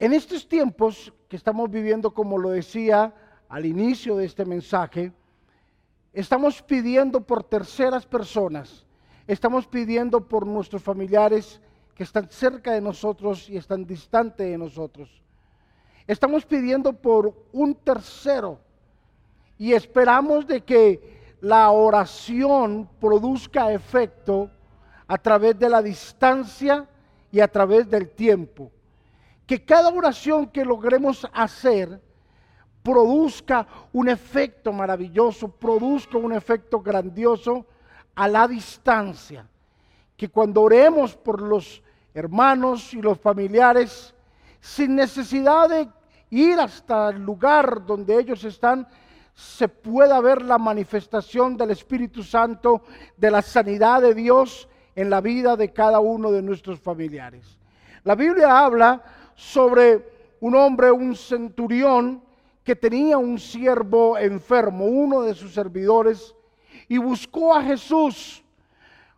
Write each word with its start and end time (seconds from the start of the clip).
En 0.00 0.14
estos 0.14 0.48
tiempos 0.48 1.12
que 1.28 1.36
estamos 1.36 1.70
viviendo, 1.70 2.14
como 2.14 2.38
lo 2.38 2.48
decía 2.48 3.14
al 3.50 3.66
inicio 3.66 4.16
de 4.16 4.24
este 4.24 4.46
mensaje, 4.46 5.12
estamos 6.14 6.62
pidiendo 6.62 7.20
por 7.20 7.44
terceras 7.44 8.06
personas, 8.06 8.86
estamos 9.26 9.66
pidiendo 9.66 10.26
por 10.26 10.46
nuestros 10.46 10.82
familiares 10.82 11.60
que 11.94 12.04
están 12.04 12.30
cerca 12.30 12.72
de 12.72 12.80
nosotros 12.80 13.46
y 13.50 13.58
están 13.58 13.84
distantes 13.84 14.48
de 14.48 14.56
nosotros. 14.56 15.22
Estamos 16.06 16.46
pidiendo 16.46 16.94
por 16.94 17.34
un 17.52 17.74
tercero 17.74 18.58
y 19.58 19.74
esperamos 19.74 20.46
de 20.46 20.62
que 20.62 21.36
la 21.42 21.70
oración 21.72 22.88
produzca 22.98 23.70
efecto 23.70 24.50
a 25.06 25.18
través 25.18 25.58
de 25.58 25.68
la 25.68 25.82
distancia 25.82 26.88
y 27.30 27.40
a 27.40 27.48
través 27.48 27.90
del 27.90 28.08
tiempo. 28.08 28.72
Que 29.50 29.64
cada 29.64 29.88
oración 29.88 30.46
que 30.46 30.64
logremos 30.64 31.26
hacer 31.32 32.00
produzca 32.84 33.66
un 33.92 34.08
efecto 34.08 34.72
maravilloso, 34.72 35.48
produzca 35.48 36.18
un 36.18 36.32
efecto 36.32 36.80
grandioso 36.80 37.66
a 38.14 38.28
la 38.28 38.46
distancia. 38.46 39.44
Que 40.16 40.28
cuando 40.28 40.62
oremos 40.62 41.16
por 41.16 41.42
los 41.42 41.82
hermanos 42.14 42.94
y 42.94 43.02
los 43.02 43.18
familiares, 43.18 44.14
sin 44.60 44.94
necesidad 44.94 45.68
de 45.68 45.88
ir 46.30 46.60
hasta 46.60 47.08
el 47.08 47.20
lugar 47.24 47.84
donde 47.84 48.20
ellos 48.20 48.44
están, 48.44 48.86
se 49.34 49.66
pueda 49.66 50.20
ver 50.20 50.42
la 50.42 50.58
manifestación 50.58 51.56
del 51.56 51.72
Espíritu 51.72 52.22
Santo, 52.22 52.82
de 53.16 53.32
la 53.32 53.42
sanidad 53.42 54.00
de 54.00 54.14
Dios 54.14 54.68
en 54.94 55.10
la 55.10 55.20
vida 55.20 55.56
de 55.56 55.72
cada 55.72 55.98
uno 55.98 56.30
de 56.30 56.40
nuestros 56.40 56.78
familiares. 56.78 57.58
La 58.04 58.14
Biblia 58.14 58.56
habla 58.56 59.02
sobre 59.40 60.06
un 60.38 60.54
hombre, 60.54 60.92
un 60.92 61.16
centurión, 61.16 62.22
que 62.62 62.76
tenía 62.76 63.16
un 63.16 63.38
siervo 63.38 64.18
enfermo, 64.18 64.84
uno 64.84 65.22
de 65.22 65.34
sus 65.34 65.54
servidores, 65.54 66.34
y 66.88 66.98
buscó 66.98 67.54
a 67.54 67.62
Jesús 67.62 68.44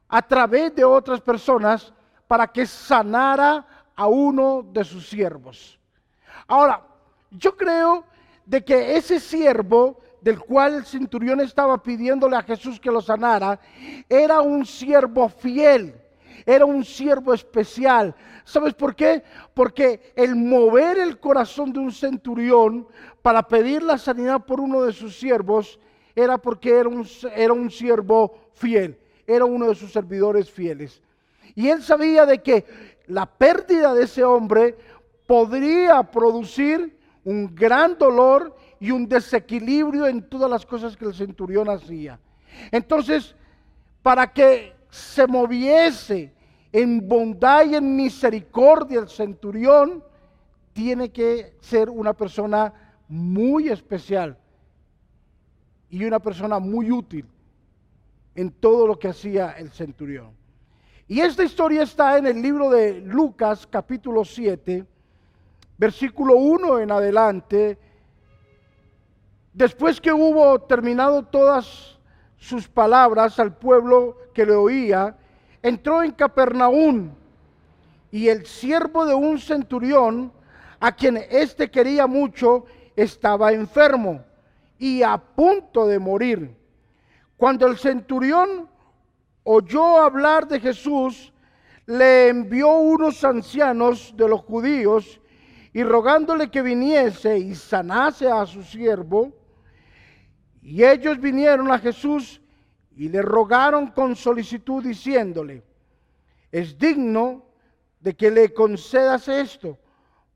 a 0.08 0.22
través 0.22 0.74
de 0.76 0.84
otras 0.84 1.20
personas 1.20 1.92
para 2.28 2.46
que 2.46 2.64
sanara 2.66 3.66
a 3.96 4.06
uno 4.06 4.64
de 4.72 4.84
sus 4.84 5.08
siervos. 5.08 5.78
Ahora, 6.46 6.86
yo 7.32 7.56
creo 7.56 8.04
de 8.46 8.64
que 8.64 8.96
ese 8.96 9.18
siervo 9.18 9.98
del 10.20 10.38
cual 10.38 10.74
el 10.74 10.84
centurión 10.84 11.40
estaba 11.40 11.82
pidiéndole 11.82 12.36
a 12.36 12.42
Jesús 12.42 12.78
que 12.78 12.92
lo 12.92 13.02
sanara, 13.02 13.58
era 14.08 14.40
un 14.40 14.64
siervo 14.64 15.28
fiel, 15.28 16.00
era 16.46 16.64
un 16.64 16.84
siervo 16.84 17.34
especial. 17.34 18.14
¿Sabes 18.44 18.74
por 18.74 18.94
qué? 18.94 19.22
Porque 19.54 20.12
el 20.16 20.34
mover 20.34 20.98
el 20.98 21.18
corazón 21.18 21.72
de 21.72 21.78
un 21.78 21.92
centurión 21.92 22.86
para 23.22 23.46
pedir 23.46 23.82
la 23.82 23.98
sanidad 23.98 24.44
por 24.44 24.60
uno 24.60 24.82
de 24.82 24.92
sus 24.92 25.16
siervos 25.16 25.78
era 26.14 26.38
porque 26.38 26.78
era 26.78 26.88
un, 26.88 27.70
siervo 27.70 28.38
fiel, 28.54 28.98
era 29.26 29.44
uno 29.44 29.68
de 29.68 29.74
sus 29.74 29.92
servidores 29.92 30.50
fieles. 30.50 31.00
Y 31.54 31.68
él 31.68 31.82
sabía 31.82 32.26
de 32.26 32.42
que 32.42 32.64
la 33.06 33.26
pérdida 33.26 33.94
de 33.94 34.04
ese 34.04 34.24
hombre 34.24 34.76
podría 35.26 36.02
producir 36.02 36.98
un 37.24 37.54
gran 37.54 37.96
dolor 37.96 38.56
y 38.80 38.90
un 38.90 39.08
desequilibrio 39.08 40.06
en 40.06 40.28
todas 40.28 40.50
las 40.50 40.66
cosas 40.66 40.96
que 40.96 41.04
el 41.04 41.14
centurión 41.14 41.68
hacía. 41.68 42.18
Entonces, 42.70 43.34
para 44.02 44.32
que 44.32 44.74
se 44.90 45.26
moviese 45.26 46.32
en 46.72 47.06
bondad 47.06 47.66
y 47.66 47.74
en 47.74 47.94
misericordia 47.94 49.00
el 49.00 49.08
centurión, 49.08 50.02
tiene 50.72 51.10
que 51.10 51.56
ser 51.60 51.90
una 51.90 52.14
persona 52.14 52.72
muy 53.08 53.68
especial 53.68 54.38
y 55.90 56.04
una 56.04 56.18
persona 56.18 56.58
muy 56.58 56.90
útil 56.90 57.26
en 58.34 58.50
todo 58.50 58.86
lo 58.86 58.98
que 58.98 59.08
hacía 59.08 59.52
el 59.52 59.70
centurión. 59.70 60.30
Y 61.06 61.20
esta 61.20 61.44
historia 61.44 61.82
está 61.82 62.16
en 62.16 62.26
el 62.26 62.40
libro 62.40 62.70
de 62.70 63.02
Lucas 63.02 63.66
capítulo 63.66 64.24
7, 64.24 64.86
versículo 65.76 66.36
1 66.36 66.78
en 66.78 66.90
adelante. 66.90 67.78
Después 69.52 70.00
que 70.00 70.10
hubo 70.10 70.58
terminado 70.62 71.24
todas 71.24 71.98
sus 72.38 72.66
palabras 72.66 73.38
al 73.38 73.54
pueblo 73.54 74.16
que 74.32 74.46
le 74.46 74.54
oía, 74.54 75.18
entró 75.62 76.02
en 76.02 76.10
Capernaum 76.10 77.10
y 78.10 78.28
el 78.28 78.44
siervo 78.44 79.06
de 79.06 79.14
un 79.14 79.38
centurión, 79.38 80.32
a 80.80 80.92
quien 80.92 81.16
éste 81.30 81.70
quería 81.70 82.06
mucho, 82.06 82.66
estaba 82.96 83.52
enfermo 83.52 84.22
y 84.78 85.02
a 85.02 85.16
punto 85.16 85.86
de 85.86 85.98
morir. 85.98 86.54
Cuando 87.36 87.66
el 87.66 87.78
centurión 87.78 88.68
oyó 89.44 90.00
hablar 90.00 90.46
de 90.46 90.60
Jesús, 90.60 91.32
le 91.86 92.28
envió 92.28 92.68
unos 92.68 93.24
ancianos 93.24 94.12
de 94.16 94.28
los 94.28 94.40
judíos 94.42 95.20
y 95.72 95.82
rogándole 95.82 96.50
que 96.50 96.62
viniese 96.62 97.38
y 97.38 97.54
sanase 97.54 98.30
a 98.30 98.44
su 98.44 98.62
siervo. 98.62 99.32
Y 100.60 100.84
ellos 100.84 101.18
vinieron 101.18 101.72
a 101.72 101.78
Jesús 101.78 102.41
y 102.96 103.08
le 103.08 103.22
rogaron 103.22 103.88
con 103.88 104.16
solicitud 104.16 104.82
diciéndole, 104.82 105.62
es 106.50 106.78
digno 106.78 107.44
de 108.00 108.14
que 108.14 108.30
le 108.30 108.52
concedas 108.52 109.28
esto, 109.28 109.78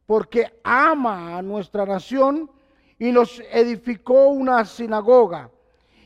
porque 0.06 0.60
ama 0.62 1.36
a 1.36 1.42
nuestra 1.42 1.84
nación 1.84 2.50
y 2.98 3.12
nos 3.12 3.40
edificó 3.50 4.28
una 4.28 4.64
sinagoga. 4.64 5.50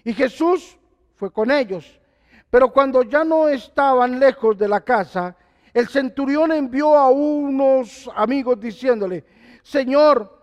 Y 0.03 0.12
Jesús 0.12 0.78
fue 1.15 1.31
con 1.31 1.50
ellos. 1.50 2.00
Pero 2.49 2.72
cuando 2.72 3.03
ya 3.03 3.22
no 3.22 3.49
estaban 3.49 4.19
lejos 4.19 4.59
de 4.59 4.66
la 4.66 4.81
casa, 4.81 5.37
el 5.72 5.87
centurión 5.89 6.50
envió 6.50 6.97
a 6.97 7.10
unos 7.10 8.10
amigos 8.16 8.59
diciéndole, 8.59 9.25
Señor, 9.62 10.39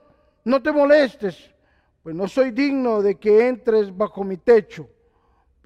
no 0.45 0.61
te 0.61 0.71
molestes, 0.71 1.53
pues 2.01 2.15
no 2.15 2.27
soy 2.27 2.51
digno 2.51 3.01
de 3.01 3.15
que 3.15 3.47
entres 3.47 3.95
bajo 3.95 4.23
mi 4.23 4.37
techo, 4.37 4.87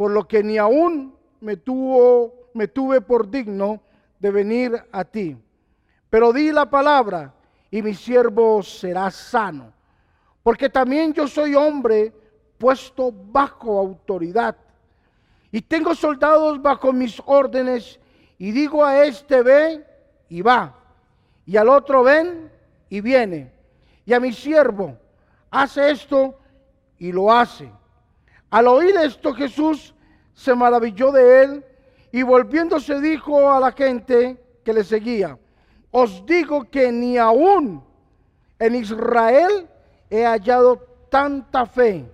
por 0.01 0.09
lo 0.09 0.27
que 0.27 0.41
ni 0.41 0.57
aún 0.57 1.15
me, 1.41 1.57
tuvo, 1.57 2.49
me 2.55 2.67
tuve 2.67 3.01
por 3.01 3.29
digno 3.29 3.83
de 4.17 4.31
venir 4.31 4.83
a 4.91 5.05
ti. 5.05 5.37
Pero 6.09 6.33
di 6.33 6.51
la 6.51 6.67
palabra 6.67 7.31
y 7.69 7.83
mi 7.83 7.93
siervo 7.93 8.63
será 8.63 9.11
sano, 9.11 9.71
porque 10.41 10.69
también 10.69 11.13
yo 11.13 11.27
soy 11.27 11.53
hombre 11.53 12.11
puesto 12.57 13.11
bajo 13.11 13.77
autoridad 13.77 14.57
y 15.51 15.61
tengo 15.61 15.93
soldados 15.93 16.59
bajo 16.59 16.91
mis 16.91 17.21
órdenes 17.23 17.99
y 18.39 18.51
digo 18.53 18.83
a 18.83 19.05
este 19.05 19.43
ve 19.43 19.85
y 20.29 20.41
va, 20.41 20.79
y 21.45 21.57
al 21.57 21.69
otro 21.69 22.01
ven 22.01 22.51
y 22.89 23.01
viene, 23.01 23.51
y 24.03 24.13
a 24.13 24.19
mi 24.19 24.33
siervo 24.33 24.97
hace 25.51 25.91
esto 25.91 26.39
y 26.97 27.11
lo 27.11 27.31
hace. 27.31 27.71
Al 28.51 28.67
oír 28.67 28.95
esto 28.97 29.33
Jesús 29.33 29.95
se 30.33 30.53
maravilló 30.53 31.11
de 31.11 31.43
él 31.43 31.65
y 32.11 32.21
volviéndose 32.21 32.99
dijo 32.99 33.49
a 33.49 33.59
la 33.59 33.71
gente 33.71 34.37
que 34.63 34.73
le 34.73 34.83
seguía, 34.83 35.39
os 35.89 36.25
digo 36.25 36.69
que 36.69 36.91
ni 36.91 37.17
aún 37.17 37.83
en 38.59 38.75
Israel 38.75 39.69
he 40.09 40.25
hallado 40.25 40.77
tanta 41.09 41.65
fe. 41.65 42.05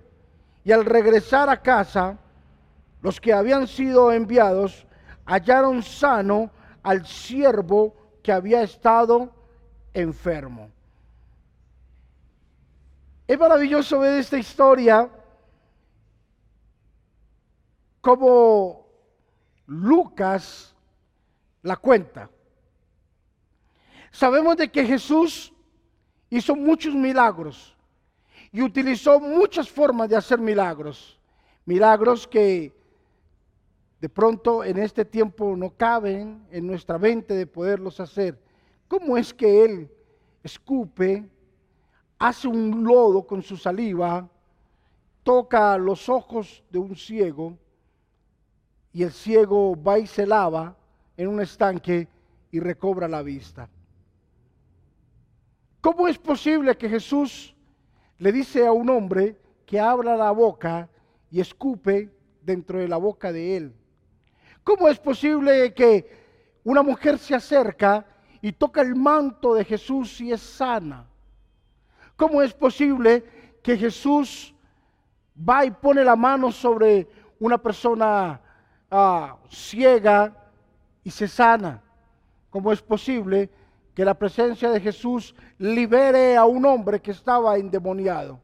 Y 0.63 0.71
al 0.71 0.85
regresar 0.85 1.49
a 1.49 1.61
casa, 1.61 2.17
los 3.01 3.19
que 3.19 3.33
habían 3.33 3.67
sido 3.67 4.11
enviados 4.11 4.85
hallaron 5.25 5.81
sano 5.81 6.51
al 6.83 7.05
siervo 7.05 7.95
que 8.21 8.31
había 8.31 8.61
estado 8.61 9.31
enfermo. 9.93 10.69
Es 13.27 13.39
maravilloso 13.39 13.99
ver 13.99 14.19
esta 14.19 14.37
historia 14.37 15.09
como 18.01 18.87
Lucas 19.65 20.75
la 21.61 21.75
cuenta. 21.75 22.29
Sabemos 24.11 24.57
de 24.57 24.71
que 24.71 24.85
Jesús 24.85 25.53
hizo 26.29 26.55
muchos 26.55 26.95
milagros 26.95 27.75
y 28.51 28.61
utilizó 28.61 29.19
muchas 29.19 29.69
formas 29.69 30.09
de 30.09 30.15
hacer 30.15 30.39
milagros. 30.39 31.19
Milagros 31.65 32.27
que 32.27 32.73
de 33.99 34.09
pronto 34.09 34.63
en 34.63 34.77
este 34.77 35.03
tiempo 35.03 35.55
no 35.57 35.71
caben 35.71 36.45
en 36.51 36.65
nuestra 36.65 36.97
mente 36.97 37.33
de 37.33 37.45
poderlos 37.45 37.99
hacer. 37.99 38.39
¿Cómo 38.87 39.17
es 39.17 39.33
que 39.33 39.65
Él 39.65 39.91
escupe, 40.43 41.29
hace 42.17 42.47
un 42.47 42.83
lodo 42.83 43.25
con 43.25 43.41
su 43.41 43.57
saliva, 43.57 44.27
toca 45.23 45.77
los 45.77 46.07
ojos 46.07 46.63
de 46.69 46.79
un 46.79 46.95
ciego 46.95 47.57
y 48.97 49.03
el 49.03 49.11
ciego 49.11 49.79
va 49.79 49.99
y 49.99 50.07
se 50.07 50.25
lava 50.25 50.75
en 51.15 51.27
un 51.27 51.39
estanque 51.39 52.07
y 52.49 52.59
recobra 52.59 53.07
la 53.07 53.21
vista? 53.21 53.69
¿Cómo 55.81 56.07
es 56.07 56.17
posible 56.17 56.75
que 56.75 56.89
Jesús 56.89 57.55
le 58.17 58.31
dice 58.31 58.65
a 58.65 58.71
un 58.71 58.89
hombre 58.89 59.37
que 59.67 59.79
abra 59.79 60.17
la 60.17 60.31
boca 60.31 60.89
y 61.29 61.39
escupe 61.39 62.09
dentro 62.41 62.79
de 62.79 62.87
la 62.87 62.97
boca 62.97 63.31
de 63.31 63.57
él? 63.57 63.75
¿Cómo 64.63 64.87
es 64.87 64.97
posible 64.97 65.75
que 65.75 66.59
una 66.63 66.81
mujer 66.81 67.19
se 67.19 67.35
acerca 67.35 68.03
y 68.41 68.51
toca 68.51 68.81
el 68.81 68.95
manto 68.95 69.53
de 69.53 69.63
Jesús 69.63 70.19
y 70.21 70.31
es 70.31 70.41
sana? 70.41 71.05
¿Cómo 72.15 72.41
es 72.41 72.51
posible 72.51 73.23
que 73.61 73.77
Jesús 73.77 74.55
va 75.47 75.65
y 75.65 75.69
pone 75.69 76.03
la 76.03 76.15
mano 76.15 76.51
sobre 76.51 77.07
una 77.39 77.59
persona 77.59 78.41
ah, 78.91 79.37
ciega 79.49 80.33
y 81.03 81.11
se 81.11 81.27
sana? 81.27 81.81
¿Cómo 82.49 82.71
es 82.71 82.81
posible 82.81 83.49
que 83.97 84.05
la 84.05 84.13
presencia 84.13 84.69
de 84.69 84.79
Jesús 84.79 85.33
libere 85.57 86.37
a 86.37 86.45
un 86.45 86.63
hombre 86.67 87.01
que 87.01 87.09
estaba 87.09 87.57
endemoniado. 87.57 88.39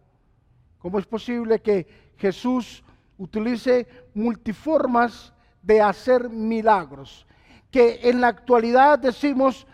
¿Cómo 0.80 0.98
es 0.98 1.06
posible 1.06 1.62
que 1.62 1.86
Jesús 2.18 2.84
utilice 3.20 3.88
multiformas 4.16 5.32
de 5.62 5.80
hacer 5.80 6.28
milagros? 6.28 7.28
Que 7.70 8.00
en 8.02 8.20
la 8.20 8.30
actualidad 8.30 8.98
decimos, 8.98 9.68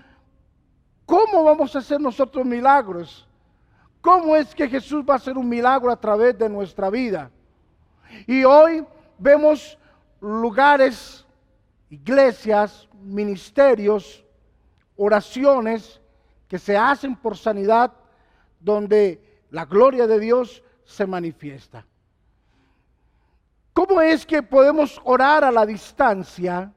¿cómo 1.05 1.45
vamos 1.45 1.73
a 1.73 1.79
hacer 1.79 2.01
nosotros 2.01 2.45
milagros? 2.45 3.25
¿Cómo 4.01 4.35
es 4.35 4.53
que 4.53 4.67
Jesús 4.67 5.05
va 5.09 5.13
a 5.13 5.17
hacer 5.17 5.37
un 5.37 5.47
milagro 5.47 5.91
a 5.91 5.99
través 6.01 6.37
de 6.37 6.49
nuestra 6.49 6.89
vida? 6.89 7.31
Y 8.27 8.43
hoy 8.43 8.85
vemos 9.17 9.77
lugares, 10.21 11.25
iglesias, 11.89 12.87
ministerios, 13.01 14.23
oraciones 14.95 16.01
que 16.47 16.59
se 16.59 16.75
hacen 16.75 17.15
por 17.15 17.37
sanidad 17.37 17.93
donde 18.59 19.43
la 19.51 19.65
gloria 19.65 20.07
de 20.07 20.19
Dios 20.19 20.63
se 20.83 21.05
manifiesta. 21.05 21.85
¿Cómo 23.73 24.01
es 24.01 24.25
que 24.25 24.43
podemos 24.43 24.99
orar 25.03 25.43
a 25.43 25.51
la 25.51 25.65
distancia 25.65 26.73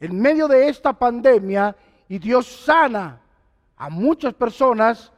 en 0.00 0.20
medio 0.20 0.48
de 0.48 0.68
esta 0.68 0.92
pandemia 0.92 1.76
y 2.08 2.18
Dios 2.18 2.46
sana 2.46 3.20
a 3.76 3.88
muchas 3.88 4.34
personas 4.34 5.12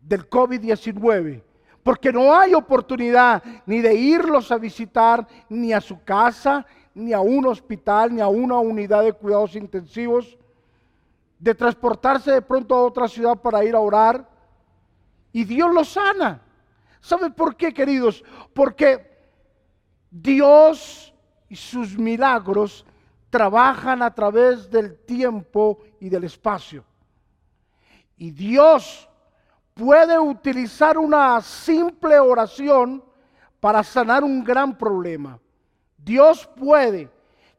del 0.00 0.28
COVID-19? 0.28 1.42
Porque 1.84 2.12
no 2.12 2.36
hay 2.36 2.54
oportunidad 2.54 3.40
ni 3.66 3.80
de 3.80 3.94
irlos 3.94 4.50
a 4.50 4.58
visitar, 4.58 5.24
ni 5.48 5.72
a 5.72 5.80
su 5.80 6.02
casa, 6.02 6.66
ni 6.94 7.12
a 7.12 7.20
un 7.20 7.46
hospital, 7.46 8.12
ni 8.12 8.20
a 8.20 8.26
una 8.26 8.58
unidad 8.58 9.04
de 9.04 9.12
cuidados 9.12 9.54
intensivos 9.54 10.36
de 11.38 11.54
transportarse 11.54 12.32
de 12.32 12.42
pronto 12.42 12.74
a 12.74 12.82
otra 12.82 13.06
ciudad 13.06 13.36
para 13.36 13.62
ir 13.64 13.74
a 13.74 13.80
orar 13.80 14.26
y 15.30 15.44
Dios 15.44 15.72
lo 15.74 15.84
sana. 15.84 16.40
¿Sabe 17.00 17.28
por 17.28 17.54
qué, 17.54 17.74
queridos? 17.74 18.24
Porque 18.54 19.14
Dios 20.10 21.12
y 21.50 21.56
sus 21.56 21.98
milagros 21.98 22.86
trabajan 23.28 24.00
a 24.00 24.14
través 24.14 24.70
del 24.70 24.96
tiempo 25.04 25.80
y 26.00 26.08
del 26.08 26.24
espacio. 26.24 26.84
Y 28.16 28.30
Dios 28.30 29.08
puede 29.74 30.18
utilizar 30.18 30.96
una 30.96 31.40
simple 31.40 32.18
oración 32.18 33.02
para 33.60 33.82
sanar 33.82 34.22
un 34.22 34.44
gran 34.44 34.78
problema. 34.78 35.38
Dios 35.98 36.48
puede 36.56 37.10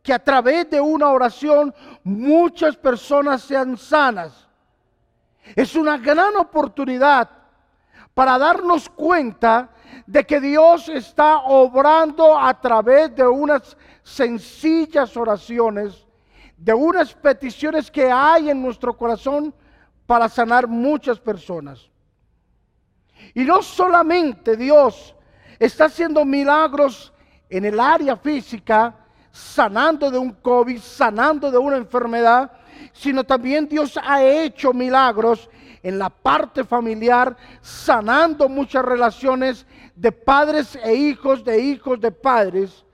que 0.01 0.13
a 0.13 0.19
través 0.19 0.69
de 0.69 0.79
una 0.79 1.09
oración 1.09 1.73
muchas 2.03 2.77
personas 2.77 3.41
sean 3.41 3.77
sanas. 3.77 4.47
Es 5.55 5.75
una 5.75 5.97
gran 5.97 6.35
oportunidad 6.37 7.29
para 8.13 8.37
darnos 8.37 8.87
cuenta 8.89 9.69
de 10.07 10.25
que 10.25 10.39
Dios 10.39 10.87
está 10.89 11.39
obrando 11.39 12.37
a 12.37 12.59
través 12.59 13.13
de 13.15 13.27
unas 13.27 13.75
sencillas 14.03 15.17
oraciones, 15.17 16.05
de 16.55 16.73
unas 16.73 17.13
peticiones 17.13 17.91
que 17.91 18.09
hay 18.09 18.49
en 18.49 18.61
nuestro 18.61 18.95
corazón 18.95 19.53
para 20.05 20.29
sanar 20.29 20.67
muchas 20.67 21.19
personas. 21.19 21.89
Y 23.33 23.43
no 23.43 23.61
solamente 23.61 24.55
Dios 24.55 25.15
está 25.59 25.85
haciendo 25.85 26.25
milagros 26.25 27.13
en 27.49 27.65
el 27.65 27.79
área 27.79 28.17
física, 28.17 28.95
sanando 29.31 30.09
de 30.09 30.17
un 30.17 30.31
COVID, 30.31 30.79
sanando 30.79 31.51
de 31.51 31.57
una 31.57 31.77
enfermedad, 31.77 32.51
sino 32.93 33.23
también 33.23 33.67
Dios 33.67 33.99
ha 34.01 34.23
hecho 34.23 34.73
milagros 34.73 35.49
en 35.83 35.99
la 35.99 36.09
parte 36.09 36.63
familiar, 36.63 37.35
sanando 37.61 38.49
muchas 38.49 38.83
relaciones 38.83 39.65
de 39.95 40.11
padres 40.11 40.77
e 40.83 40.95
hijos, 40.95 41.43
de 41.43 41.61
hijos 41.61 41.99
de 41.99 42.11
padres, 42.11 42.85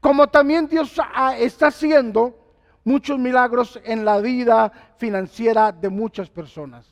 como 0.00 0.28
también 0.28 0.66
Dios 0.66 0.96
está 1.38 1.66
haciendo 1.66 2.38
muchos 2.84 3.18
milagros 3.18 3.78
en 3.84 4.04
la 4.04 4.18
vida 4.18 4.72
financiera 4.96 5.72
de 5.72 5.88
muchas 5.88 6.30
personas. 6.30 6.86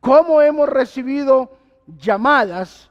¿Cómo 0.00 0.40
hemos 0.40 0.68
recibido 0.68 1.58
llamadas 1.86 2.90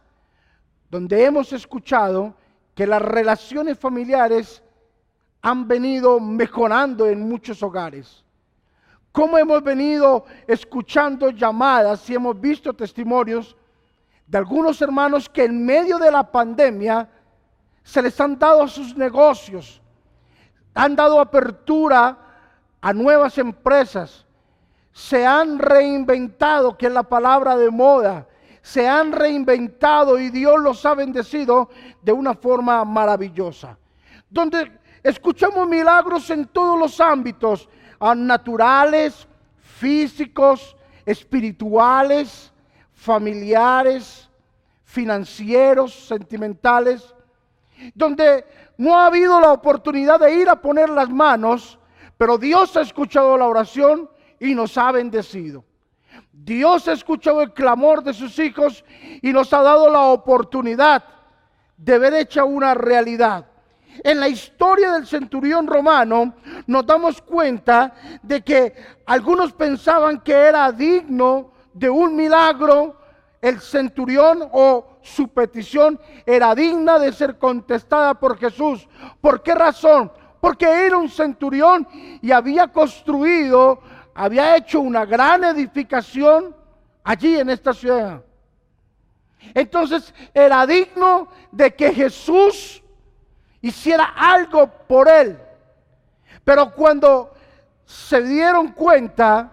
donde 0.90 1.24
hemos 1.24 1.54
escuchado 1.54 2.36
que 2.76 2.86
las 2.86 3.02
relaciones 3.02 3.80
familiares 3.80 4.62
han 5.42 5.68
venido 5.68 6.20
mejorando 6.20 7.08
en 7.08 7.28
muchos 7.28 7.64
hogares. 7.64 8.24
Cómo 9.12 9.38
hemos 9.38 9.64
venido 9.64 10.26
escuchando 10.48 11.32
llamadas 11.32 12.10
y 12.10 12.16
hemos 12.16 12.40
visto 12.40 12.74
testimonios 12.74 13.56
de 14.28 14.38
algunos 14.38 14.82
hermanos 14.82 15.28
que 15.28 15.46
en 15.46 15.66
medio 15.66 15.98
de 15.98 16.12
la 16.12 16.30
pandemia 16.30 17.10
se 17.84 18.02
les 18.02 18.20
han 18.22 18.38
dado 18.38 18.68
sus 18.68 18.96
negocios, 18.96 19.82
han 20.74 20.96
dado 20.96 21.20
apertura 21.20 22.18
a 22.80 22.94
nuevas 22.94 23.38
empresas, 23.38 24.26
se 24.94 25.26
han 25.26 25.60
reinventado, 25.60 26.78
que 26.78 26.88
es 26.88 26.94
la 26.94 27.04
palabra 27.04 27.58
de 27.58 27.70
moda, 27.70 28.28
se 28.62 28.88
han 28.88 29.12
reinventado 29.12 30.20
y 30.20 30.30
Dios 30.30 30.60
los 30.60 30.86
ha 30.86 30.94
bendecido 30.96 31.70
de 32.02 32.12
una 32.12 32.34
forma 32.34 32.86
maravillosa. 32.86 33.78
Donde 34.30 34.82
Escuchamos 35.04 35.68
milagros 35.68 36.30
en 36.30 36.46
todos 36.46 36.78
los 36.78 37.00
ámbitos, 37.02 37.68
naturales, 38.16 39.28
físicos, 39.58 40.76
espirituales, 41.06 42.52
familiares, 42.94 44.30
financieros, 44.84 46.06
sentimentales, 46.06 47.16
donde 47.96 48.46
no 48.78 48.98
ha 48.98 49.08
habido 49.08 49.40
la 49.40 49.52
oportunidad 49.54 50.20
de 50.20 50.36
ir 50.36 50.50
a 50.50 50.62
poner 50.62 50.90
las 50.90 51.10
manos, 51.10 51.80
pero 52.18 52.38
Dios 52.38 52.78
ha 52.78 52.82
escuchado 52.82 53.36
la 53.38 53.48
oración 53.48 54.08
y 54.40 54.54
nos 54.54 54.78
ha 54.78 54.92
bendecido. 54.92 55.64
Dios 56.32 56.88
ha 56.88 56.94
escuchado 56.94 57.42
el 57.42 57.54
clamor 57.54 58.04
de 58.04 58.14
sus 58.14 58.38
hijos 58.40 58.84
y 59.22 59.32
nos 59.32 59.52
ha 59.54 59.62
dado 59.62 59.90
la 59.90 60.02
oportunidad 60.02 61.04
de 61.78 62.00
ver 62.00 62.14
hecha 62.14 62.44
una 62.44 62.74
realidad 62.74 63.46
en 64.04 64.20
la 64.20 64.28
historia 64.28 64.94
del 64.94 65.06
centurión 65.06 65.68
romano 65.68 66.34
nos 66.68 66.86
damos 66.86 67.22
cuenta 67.22 67.94
de 68.22 68.42
que 68.42 68.74
algunos 69.06 69.54
pensaban 69.54 70.22
que 70.22 70.34
era 70.34 70.72
digno 70.72 71.52
de 71.74 71.90
un 71.90 72.16
milagro 72.16 72.98
el 73.42 73.60
centurión 73.60 74.48
o 74.52 75.00
su 75.02 75.28
petición 75.30 76.00
era 76.26 76.54
digna 76.54 77.00
de 77.00 77.12
ser 77.12 77.40
contestada 77.40 78.14
por 78.14 78.38
Jesús. 78.38 78.88
¿Por 79.20 79.42
qué 79.42 79.56
razón? 79.56 80.12
Porque 80.40 80.66
era 80.66 80.98
un 80.98 81.10
centurión 81.10 81.88
y 82.22 82.32
había 82.32 82.68
construido, 82.68 83.82
había 84.14 84.56
hecho 84.56 84.82
una 84.82 85.06
gran 85.06 85.44
edificación 85.44 86.56
allí 87.04 87.38
en 87.38 87.50
esta 87.50 87.74
ciudad. 87.74 88.24
Entonces 89.54 90.14
era 90.34 90.66
digno 90.68 91.28
de 91.52 91.74
que 91.74 91.94
Jesús 91.94 92.84
hiciera 93.62 94.14
algo 94.16 94.68
por 94.68 95.08
él. 95.10 95.38
Pero 96.44 96.72
cuando 96.74 97.34
se 97.86 98.22
dieron 98.22 98.70
cuenta 98.70 99.52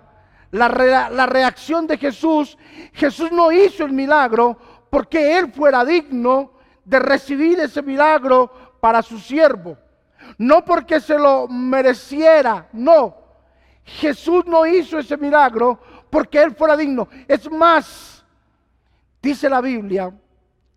la, 0.50 0.68
reacción 0.68 1.86
de 1.86 1.98
Jesús, 1.98 2.56
Jesús 2.92 3.30
no 3.32 3.52
hizo 3.52 3.84
el 3.84 3.92
milagro 3.92 4.56
porque 4.90 5.38
él 5.38 5.52
fuera 5.52 5.84
digno 5.84 6.52
de 6.84 6.98
recibir 6.98 7.60
ese 7.60 7.82
milagro 7.82 8.50
para 8.80 9.02
su 9.02 9.18
siervo. 9.18 9.76
No 10.38 10.64
porque 10.64 11.00
se 11.00 11.18
lo 11.18 11.48
mereciera, 11.48 12.68
no. 12.72 13.27
Jesús 13.88 14.44
no 14.46 14.66
hizo 14.66 14.98
ese 14.98 15.16
milagro 15.16 15.80
porque 16.10 16.42
él 16.42 16.54
fuera 16.54 16.76
digno. 16.76 17.08
Es 17.26 17.50
más, 17.50 18.24
dice 19.22 19.48
la 19.48 19.60
Biblia, 19.60 20.12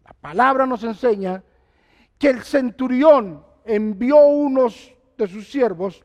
la 0.05 0.13
palabra 0.13 0.65
nos 0.65 0.83
enseña 0.83 1.43
que 2.17 2.29
el 2.29 2.41
centurión 2.41 3.43
envió 3.65 4.17
unos 4.17 4.93
de 5.17 5.27
sus 5.27 5.49
siervos 5.49 6.03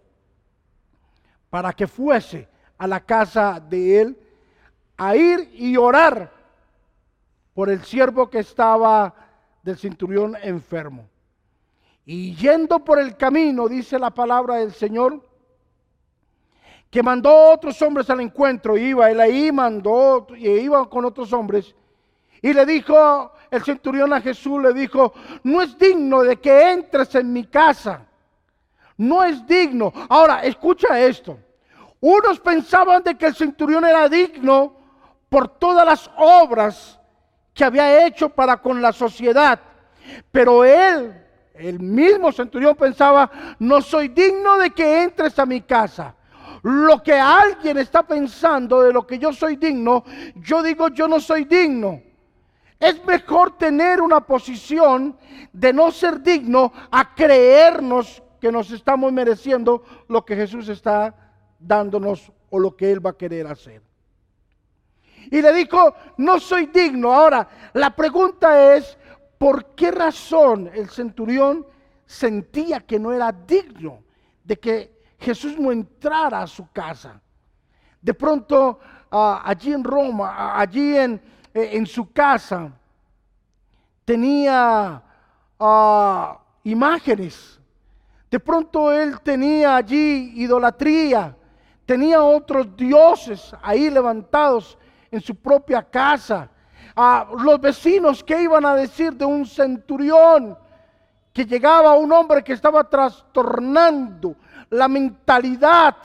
para 1.49 1.73
que 1.73 1.87
fuese 1.87 2.49
a 2.77 2.87
la 2.87 3.01
casa 3.01 3.61
de 3.61 4.01
él 4.01 4.19
a 4.97 5.15
ir 5.15 5.51
y 5.55 5.77
orar 5.77 6.33
por 7.55 7.71
el 7.71 7.85
siervo 7.85 8.29
que 8.29 8.41
estaba 8.41 9.15
del 9.63 9.79
cinturón 9.79 10.37
enfermo. 10.43 11.09
Y 12.05 12.35
yendo 12.35 12.85
por 12.85 12.99
el 12.99 13.17
camino, 13.17 13.69
dice 13.69 13.99
la 13.99 14.11
palabra 14.11 14.57
del 14.57 14.73
Señor, 14.73 15.23
que 16.97 17.03
mandó 17.03 17.51
otros 17.51 17.83
hombres 17.83 18.09
al 18.09 18.23
encuentro, 18.23 18.75
iba, 18.75 19.11
él 19.11 19.21
ahí 19.21 19.53
mandó, 19.53 20.27
y 20.35 20.49
iba 20.49 20.89
con 20.89 21.05
otros 21.05 21.31
hombres, 21.35 21.75
y 22.41 22.55
le 22.55 22.65
dijo 22.65 23.33
el 23.51 23.63
centurión 23.63 24.15
a 24.15 24.23
Jesús, 24.23 24.63
le 24.63 24.73
dijo, 24.73 25.13
no 25.43 25.61
es 25.61 25.77
digno 25.77 26.23
de 26.23 26.39
que 26.39 26.73
entres 26.73 27.15
en 27.15 27.35
mi 27.35 27.45
casa, 27.45 28.07
no 28.97 29.23
es 29.23 29.47
digno. 29.47 29.93
Ahora, 30.09 30.41
escucha 30.41 30.99
esto, 30.99 31.39
unos 32.01 32.41
pensaban 32.41 33.03
de 33.03 33.15
que 33.15 33.27
el 33.27 33.35
centurión 33.35 33.85
era 33.85 34.09
digno 34.09 34.75
por 35.29 35.49
todas 35.49 35.85
las 35.85 36.11
obras 36.17 36.99
que 37.53 37.63
había 37.63 38.07
hecho 38.07 38.31
para 38.31 38.57
con 38.57 38.81
la 38.81 38.95
sociedad, 38.95 39.61
pero 40.33 40.65
él, 40.65 41.13
el 41.57 41.79
mismo 41.79 42.33
centurión 42.33 42.75
pensaba, 42.75 43.31
no 43.59 43.83
soy 43.83 44.09
digno 44.09 44.57
de 44.57 44.71
que 44.71 45.03
entres 45.03 45.39
a 45.39 45.45
mi 45.45 45.61
casa. 45.61 46.15
Lo 46.63 47.03
que 47.03 47.15
alguien 47.15 47.79
está 47.79 48.03
pensando 48.03 48.83
de 48.83 48.93
lo 48.93 49.07
que 49.07 49.19
yo 49.19 49.33
soy 49.33 49.57
digno, 49.57 50.05
yo 50.37 50.63
digo 50.63 50.89
yo 50.89 51.09
no 51.09 51.21
soy 51.21 51.45
digno. 51.45 52.03
Es 52.79 53.05
mejor 53.05 53.57
tener 53.57 54.01
una 54.01 54.21
posición 54.21 55.17
de 55.53 55.73
no 55.73 55.91
ser 55.91 56.21
digno 56.21 56.73
a 56.91 57.15
creernos 57.15 58.23
que 58.41 58.53
nos 58.53 58.71
estamos 58.71 59.13
mereciendo 59.13 59.83
lo 60.09 60.25
que 60.25 60.37
Jesús 60.37 60.69
está 60.69 61.15
dándonos 61.59 62.31
o 62.51 62.59
lo 62.59 62.77
que 62.77 62.93
Él 62.93 63.05
va 63.05 63.11
a 63.11 63.17
querer 63.17 63.47
hacer. 63.47 63.83
Y 65.31 65.43
le 65.43 65.53
dijo, 65.53 65.95
no 66.19 66.39
soy 66.39 66.67
digno. 66.67 67.13
Ahora, 67.13 67.49
la 67.73 67.97
pregunta 67.97 68.75
es, 68.75 68.97
¿por 69.39 69.75
qué 69.75 69.91
razón 69.91 70.71
el 70.73 70.89
centurión 70.89 71.67
sentía 72.05 72.81
que 72.81 72.99
no 72.99 73.13
era 73.13 73.33
digno 73.33 74.03
de 74.45 74.57
que 74.59 74.96
Jesús 75.19 75.59
no 75.59 75.73
entrara 75.73 76.43
a 76.43 76.47
su 76.47 76.71
casa? 76.71 77.21
De 78.01 78.15
pronto, 78.15 78.79
ah, 79.11 79.43
allí 79.45 79.73
en 79.73 79.83
Roma, 79.83 80.59
allí 80.59 80.97
en, 80.97 81.21
eh, 81.53 81.71
en 81.73 81.87
su 81.87 82.13
casa, 82.13 82.71
tenía 84.05 85.03
ah, 85.59 86.41
imágenes. 86.65 87.59
De 88.31 88.41
pronto 88.41 88.93
él 88.93 89.21
tenía 89.21 89.77
allí 89.77 90.33
idolatría, 90.37 91.37
tenía 91.85 92.23
otros 92.23 92.77
dioses 92.77 93.55
ahí 93.63 93.91
levantados 93.91 94.77
en 95.11 95.21
su 95.21 95.35
propia 95.35 95.83
casa. 95.83 96.51
A 96.95 97.29
los 97.39 97.61
vecinos 97.61 98.25
que 98.25 98.43
iban 98.43 98.65
a 98.65 98.75
decir 98.75 99.13
de 99.13 99.25
un 99.25 99.45
centurión 99.45 100.57
que 101.33 101.45
llegaba 101.45 101.93
un 101.95 102.11
hombre 102.13 102.43
que 102.43 102.55
estaba 102.55 102.89
trastornando 102.89 104.37
la 104.71 104.89
mentalidad. 104.89 105.97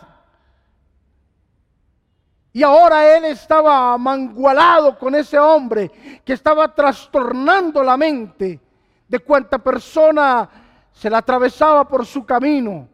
Y 2.54 2.64
ahora 2.64 3.16
él 3.16 3.26
estaba 3.26 3.98
mangualado 3.98 4.98
con 4.98 5.16
ese 5.16 5.40
hombre 5.40 6.22
que 6.26 6.34
estaba 6.34 6.74
trastornando 6.74 7.82
la 7.82 7.96
mente 7.96 8.60
de 9.08 9.20
cuanta 9.20 9.58
persona 9.58 10.50
se 10.92 11.10
la 11.10 11.20
atravesaba 11.20 11.88
por 11.88 12.06
su 12.06 12.26
camino. 12.26 12.88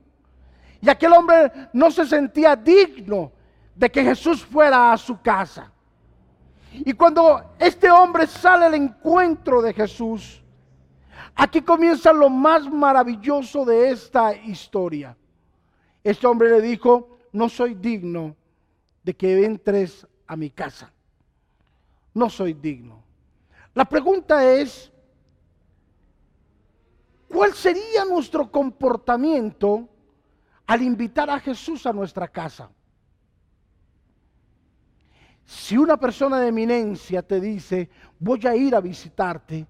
Y 0.81 0.89
aquel 0.89 1.13
hombre 1.13 1.51
no 1.73 1.89
se 1.89 2.05
sentía 2.05 2.55
digno 2.55 3.31
de 3.75 3.89
que 3.89 4.03
Jesús 4.03 4.45
fuera 4.45 4.91
a 4.91 4.97
su 4.97 5.19
casa. 5.21 5.71
Y 6.71 6.93
cuando 6.93 7.55
este 7.57 7.89
hombre 7.89 8.27
sale 8.27 8.65
al 8.65 8.75
encuentro 8.75 9.61
de 9.61 9.73
Jesús, 9.73 10.41
aquí 11.35 11.61
comienza 11.61 12.13
lo 12.13 12.29
más 12.29 12.69
maravilloso 12.69 13.65
de 13.65 13.89
esta 13.89 14.35
historia. 14.35 15.15
Este 16.07 16.25
hombre 16.25 16.49
le 16.49 16.61
dijo, 16.61 17.17
no 17.33 17.49
soy 17.49 17.73
digno 17.73 18.33
de 19.03 19.13
que 19.13 19.43
entres 19.43 20.07
a 20.25 20.37
mi 20.37 20.49
casa. 20.49 20.89
No 22.13 22.29
soy 22.29 22.53
digno. 22.53 23.03
La 23.73 23.83
pregunta 23.83 24.41
es, 24.53 24.89
¿cuál 27.27 27.53
sería 27.53 28.05
nuestro 28.05 28.49
comportamiento 28.49 29.89
al 30.65 30.81
invitar 30.81 31.29
a 31.29 31.41
Jesús 31.41 31.85
a 31.85 31.91
nuestra 31.91 32.29
casa? 32.29 32.69
Si 35.43 35.77
una 35.77 35.97
persona 35.97 36.39
de 36.39 36.47
eminencia 36.47 37.21
te 37.21 37.41
dice, 37.41 37.89
voy 38.17 38.47
a 38.47 38.55
ir 38.55 38.73
a 38.75 38.79
visitarte, 38.79 39.67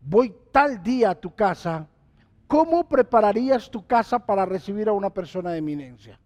voy 0.00 0.34
tal 0.50 0.82
día 0.82 1.10
a 1.10 1.20
tu 1.20 1.34
casa, 1.34 1.86
¿cómo 2.50 2.88
prepararías 2.88 3.70
tu 3.70 3.86
casa 3.86 4.18
para 4.18 4.44
recibir 4.44 4.88
a 4.88 4.92
una 4.92 5.08
persona 5.08 5.52
de 5.52 5.58
eminencia? 5.58 6.18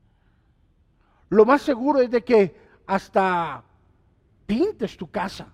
Lo 1.29 1.45
más 1.45 1.61
seguro 1.61 2.01
es 2.01 2.11
de 2.11 2.25
que 2.25 2.57
hasta 2.87 3.63
pintes 4.47 4.97
tu 4.97 5.11
casa. 5.11 5.53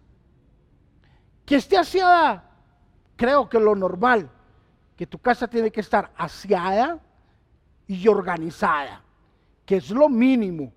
Que 1.44 1.56
esté 1.56 1.76
aseada, 1.76 2.48
creo 3.16 3.48
que 3.48 3.58
lo 3.58 3.74
normal, 3.74 4.30
que 4.96 5.08
tu 5.08 5.18
casa 5.18 5.48
tiene 5.48 5.72
que 5.72 5.80
estar 5.80 6.12
aseada 6.16 7.00
y 7.88 8.06
organizada, 8.06 9.02
que 9.66 9.78
es 9.78 9.90
lo 9.90 10.08
mínimo 10.08 10.72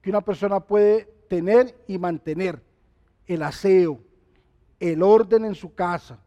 que 0.00 0.10
una 0.10 0.20
persona 0.20 0.60
puede 0.60 1.04
tener 1.28 1.76
y 1.88 1.98
mantener 1.98 2.62
el 3.26 3.42
aseo, 3.42 3.98
el 4.78 5.02
orden 5.02 5.46
en 5.46 5.56
su 5.56 5.74
casa. 5.74 6.20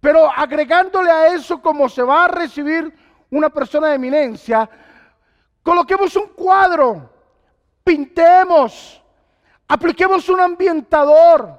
Pero 0.00 0.30
agregándole 0.30 1.10
a 1.10 1.28
eso 1.28 1.60
como 1.60 1.88
se 1.88 2.02
va 2.02 2.24
a 2.24 2.28
recibir 2.28 2.92
una 3.30 3.50
persona 3.50 3.88
de 3.88 3.96
eminencia, 3.96 4.68
coloquemos 5.62 6.16
un 6.16 6.28
cuadro, 6.28 7.10
pintemos, 7.84 9.02
apliquemos 9.68 10.28
un 10.28 10.40
ambientador. 10.40 11.58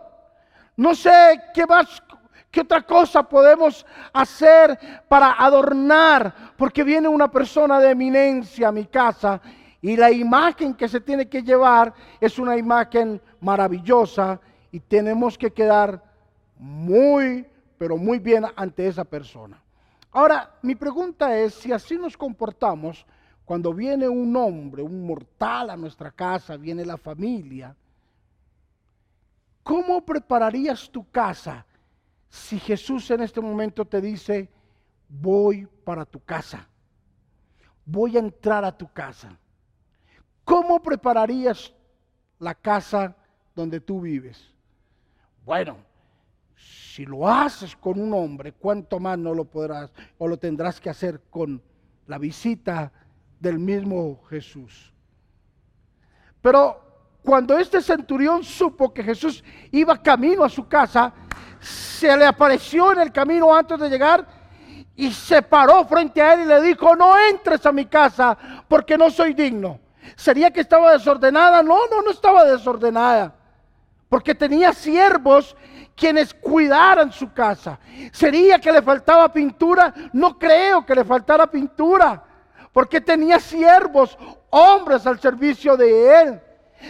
No 0.76 0.96
sé 0.96 1.42
qué 1.54 1.66
más, 1.68 2.02
qué 2.50 2.62
otra 2.62 2.82
cosa 2.82 3.24
podemos 3.24 3.86
hacer 4.12 4.78
para 5.08 5.34
adornar, 5.34 6.34
porque 6.58 6.84
viene 6.84 7.08
una 7.08 7.30
persona 7.30 7.80
de 7.80 7.92
eminencia 7.92 8.70
a 8.70 8.72
mi 8.72 8.86
casa 8.86 9.40
y 9.82 9.96
la 9.96 10.12
imagen 10.12 10.74
que 10.74 10.88
se 10.88 11.00
tiene 11.00 11.28
que 11.28 11.42
llevar 11.42 11.94
es 12.20 12.38
una 12.38 12.58
imagen 12.58 13.22
maravillosa 13.40 14.40
y 14.72 14.80
tenemos 14.80 15.38
que 15.38 15.52
quedar 15.52 16.04
muy, 16.58 17.48
pero 17.82 17.98
muy 17.98 18.20
bien 18.20 18.46
ante 18.56 18.86
esa 18.86 19.04
persona. 19.04 19.60
Ahora, 20.12 20.56
mi 20.62 20.76
pregunta 20.76 21.36
es, 21.36 21.56
si 21.56 21.72
así 21.72 21.98
nos 21.98 22.16
comportamos, 22.16 23.08
cuando 23.44 23.74
viene 23.74 24.08
un 24.08 24.36
hombre, 24.36 24.84
un 24.84 25.04
mortal 25.04 25.72
a 25.72 25.76
nuestra 25.76 26.12
casa, 26.12 26.58
viene 26.58 26.86
la 26.86 26.96
familia, 26.96 27.76
¿cómo 29.64 30.06
prepararías 30.06 30.92
tu 30.92 31.10
casa 31.10 31.66
si 32.30 32.60
Jesús 32.60 33.10
en 33.10 33.22
este 33.22 33.42
momento 33.42 33.84
te 33.84 34.00
dice, 34.00 34.48
voy 35.10 35.68
para 35.84 36.06
tu 36.06 36.24
casa, 36.24 36.68
voy 37.84 38.16
a 38.16 38.20
entrar 38.20 38.64
a 38.64 38.78
tu 38.78 38.94
casa? 38.94 39.36
¿Cómo 40.46 40.80
prepararías 40.84 41.74
la 42.38 42.54
casa 42.54 43.16
donde 43.56 43.80
tú 43.80 44.02
vives? 44.02 44.54
Bueno, 45.44 45.78
si 46.94 47.06
lo 47.06 47.28
haces 47.28 47.76
con 47.76 48.00
un 48.00 48.14
hombre, 48.14 48.52
¿cuánto 48.52 49.00
más 49.00 49.18
no 49.18 49.34
lo 49.34 49.46
podrás 49.46 49.92
o 50.18 50.28
lo 50.28 50.38
tendrás 50.38 50.80
que 50.80 50.90
hacer 50.90 51.22
con 51.30 51.62
la 52.08 52.18
visita 52.18 52.92
del 53.40 53.60
mismo 53.60 54.22
Jesús? 54.30 54.94
Pero 56.42 56.82
cuando 57.24 57.58
este 57.58 57.82
centurión 57.82 58.44
supo 58.44 58.94
que 58.94 59.04
Jesús 59.04 59.44
iba 59.72 60.02
camino 60.02 60.44
a 60.44 60.50
su 60.50 60.68
casa, 60.68 61.14
se 61.60 62.16
le 62.18 62.26
apareció 62.26 62.92
en 62.92 63.00
el 63.00 63.12
camino 63.12 63.56
antes 63.56 63.80
de 63.80 63.90
llegar 63.90 64.28
y 64.96 65.12
se 65.12 65.42
paró 65.42 65.86
frente 65.86 66.22
a 66.22 66.34
él 66.34 66.42
y 66.42 66.46
le 66.46 66.62
dijo, 66.62 66.96
no 66.96 67.18
entres 67.18 67.66
a 67.66 67.72
mi 67.72 67.86
casa 67.86 68.38
porque 68.68 68.98
no 68.98 69.10
soy 69.10 69.34
digno. 69.34 69.80
¿Sería 70.16 70.52
que 70.52 70.62
estaba 70.62 70.92
desordenada? 70.94 71.64
No, 71.64 71.88
no, 71.90 72.02
no 72.02 72.12
estaba 72.12 72.44
desordenada. 72.44 73.34
Porque 74.10 74.36
tenía 74.36 74.74
siervos 74.74 75.56
quienes 76.02 76.34
cuidaran 76.34 77.12
su 77.12 77.32
casa. 77.32 77.78
¿Sería 78.12 78.58
que 78.58 78.72
le 78.72 78.82
faltaba 78.82 79.32
pintura? 79.32 79.94
No 80.14 80.40
creo 80.40 80.84
que 80.84 80.96
le 80.96 81.06
faltara 81.06 81.46
pintura. 81.46 82.24
Porque 82.74 83.00
tenía 83.00 83.40
siervos, 83.40 84.18
hombres 84.50 85.06
al 85.06 85.20
servicio 85.20 85.78
de 85.78 86.22
él. 86.22 86.42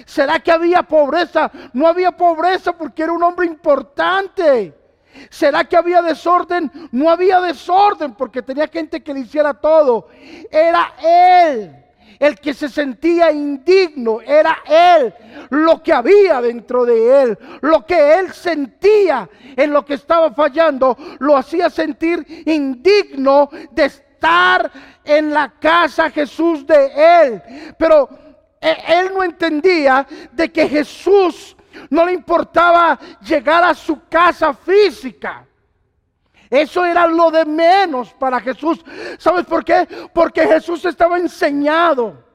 ¿Será 0.06 0.39
que 0.39 0.50
había 0.50 0.82
pobreza? 0.84 1.51
No 1.74 1.88
había 1.88 2.12
pobreza 2.12 2.72
porque 2.72 3.03
era 3.03 3.12
un 3.12 3.22
hombre 3.22 3.48
importante. 3.48 4.74
¿Será 5.30 5.65
que 5.65 5.75
había 5.75 6.01
desorden? 6.01 6.72
No 6.94 7.10
había 7.10 7.41
desorden 7.41 8.13
porque 8.13 8.41
tenía 8.41 8.70
gente 8.70 9.03
que 9.03 9.13
le 9.13 9.20
hiciera 9.20 9.53
todo. 9.53 10.08
Era 10.50 10.94
él 11.03 11.81
el 12.22 12.40
que 12.40 12.54
se 12.54 12.70
sentía 12.70 13.32
indigno 13.32 14.22
era 14.22 14.60
él, 14.68 15.12
lo 15.50 15.82
que 15.82 15.92
había 15.92 16.40
dentro 16.40 16.86
de 16.86 17.24
él, 17.24 17.40
lo 17.62 17.84
que 17.84 18.20
él 18.20 18.32
sentía 18.32 19.28
en 19.56 19.74
lo 19.74 19.84
que 19.84 19.96
estaba 19.96 20.32
fallando, 20.32 20.96
lo 21.18 21.36
hacía 21.36 21.68
sentir 21.72 22.44
indigno 22.46 23.50
de 23.72 23.86
estar 23.86 24.72
en 25.04 25.34
la 25.34 25.51
casa 25.60 26.12
Jesús 26.12 26.66
de 26.68 26.92
él. 27.24 27.42
Pero 27.75 28.08
e, 28.62 28.78
él 28.88 29.12
no 29.16 29.24
entendía 29.24 30.06
de 30.32 30.51
que 30.51 30.70
Jesús 30.70 31.58
no 31.90 32.06
le 32.06 32.13
importaba 32.13 33.00
llegar 33.20 33.63
a 33.63 33.74
su 33.74 34.08
casa 34.08 34.54
física. 34.54 35.48
Eso 36.51 36.84
era 36.84 37.08
lo 37.08 37.31
de 37.31 37.46
menos 37.46 38.13
para 38.13 38.41
Jesús. 38.41 38.84
¿Sabes 39.17 39.46
por 39.46 39.63
qué? 39.63 39.88
Porque 40.13 40.46
Jesús 40.46 40.84
estaba 40.84 41.17
enseñado. 41.17 42.25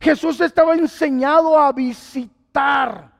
Jesús 0.00 0.40
estaba 0.40 0.74
enseñado 0.74 1.58
a 1.58 1.70
visitar 1.72 3.12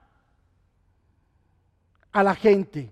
a 2.10 2.22
la 2.22 2.34
gente. 2.34 2.90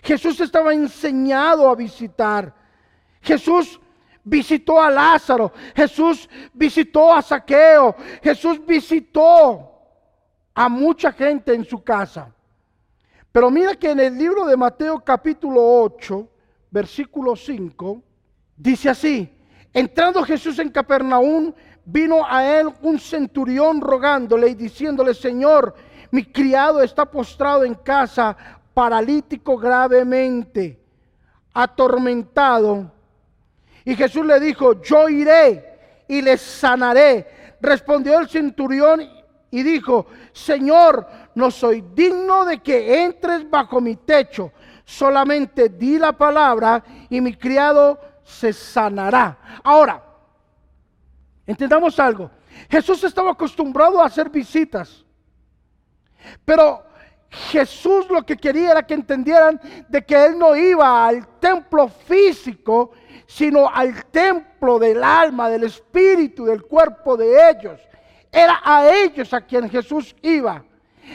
Jesús 0.00 0.40
estaba 0.40 0.72
enseñado 0.72 1.68
a 1.68 1.74
visitar. 1.74 2.54
Jesús 3.20 3.80
visitó 4.22 4.80
a 4.80 4.90
Lázaro. 4.90 5.52
Jesús 5.74 6.30
visitó 6.52 7.12
a 7.12 7.20
Saqueo. 7.20 7.96
Jesús 8.22 8.64
visitó 8.64 9.72
a 10.54 10.68
mucha 10.68 11.10
gente 11.10 11.52
en 11.52 11.64
su 11.64 11.82
casa. 11.82 12.32
Pero 13.32 13.50
mira 13.50 13.74
que 13.74 13.90
en 13.90 13.98
el 13.98 14.16
libro 14.16 14.44
de 14.44 14.56
Mateo 14.56 15.00
capítulo 15.00 15.60
8, 15.82 16.28
versículo 16.74 17.36
5, 17.36 18.02
dice 18.56 18.90
así, 18.90 19.32
entrando 19.72 20.24
Jesús 20.24 20.58
en 20.58 20.70
Capernaum, 20.70 21.52
vino 21.84 22.26
a 22.26 22.44
él 22.58 22.68
un 22.82 22.98
centurión 22.98 23.80
rogándole 23.80 24.48
y 24.48 24.54
diciéndole, 24.54 25.14
Señor, 25.14 25.72
mi 26.10 26.24
criado 26.24 26.82
está 26.82 27.08
postrado 27.08 27.62
en 27.62 27.74
casa, 27.74 28.36
paralítico 28.74 29.56
gravemente, 29.56 30.80
atormentado. 31.52 32.90
Y 33.84 33.94
Jesús 33.94 34.26
le 34.26 34.40
dijo, 34.40 34.82
yo 34.82 35.08
iré 35.08 36.04
y 36.08 36.22
le 36.22 36.36
sanaré. 36.36 37.56
Respondió 37.60 38.18
el 38.18 38.28
centurión 38.28 39.00
y 39.48 39.62
dijo, 39.62 40.06
Señor, 40.32 41.06
no 41.36 41.52
soy 41.52 41.84
digno 41.94 42.44
de 42.44 42.58
que 42.58 43.04
entres 43.04 43.48
bajo 43.48 43.80
mi 43.80 43.94
techo 43.94 44.50
solamente 44.84 45.68
di 45.68 45.98
la 45.98 46.12
palabra 46.12 46.82
y 47.08 47.20
mi 47.20 47.34
criado 47.34 47.98
se 48.22 48.52
sanará. 48.52 49.36
Ahora, 49.62 50.02
entendamos 51.46 51.98
algo. 51.98 52.30
Jesús 52.68 53.02
estaba 53.04 53.32
acostumbrado 53.32 54.00
a 54.00 54.06
hacer 54.06 54.30
visitas, 54.30 55.04
pero 56.44 56.84
Jesús 57.50 58.08
lo 58.08 58.24
que 58.24 58.36
quería 58.36 58.72
era 58.72 58.86
que 58.86 58.94
entendieran 58.94 59.60
de 59.88 60.04
que 60.04 60.26
Él 60.26 60.38
no 60.38 60.54
iba 60.54 61.06
al 61.06 61.26
templo 61.40 61.88
físico, 61.88 62.92
sino 63.26 63.68
al 63.68 64.04
templo 64.06 64.78
del 64.78 65.02
alma, 65.02 65.48
del 65.48 65.64
espíritu, 65.64 66.44
del 66.44 66.62
cuerpo 66.62 67.16
de 67.16 67.50
ellos. 67.50 67.80
Era 68.30 68.60
a 68.64 68.88
ellos 68.88 69.32
a 69.34 69.40
quien 69.40 69.68
Jesús 69.68 70.14
iba. 70.22 70.64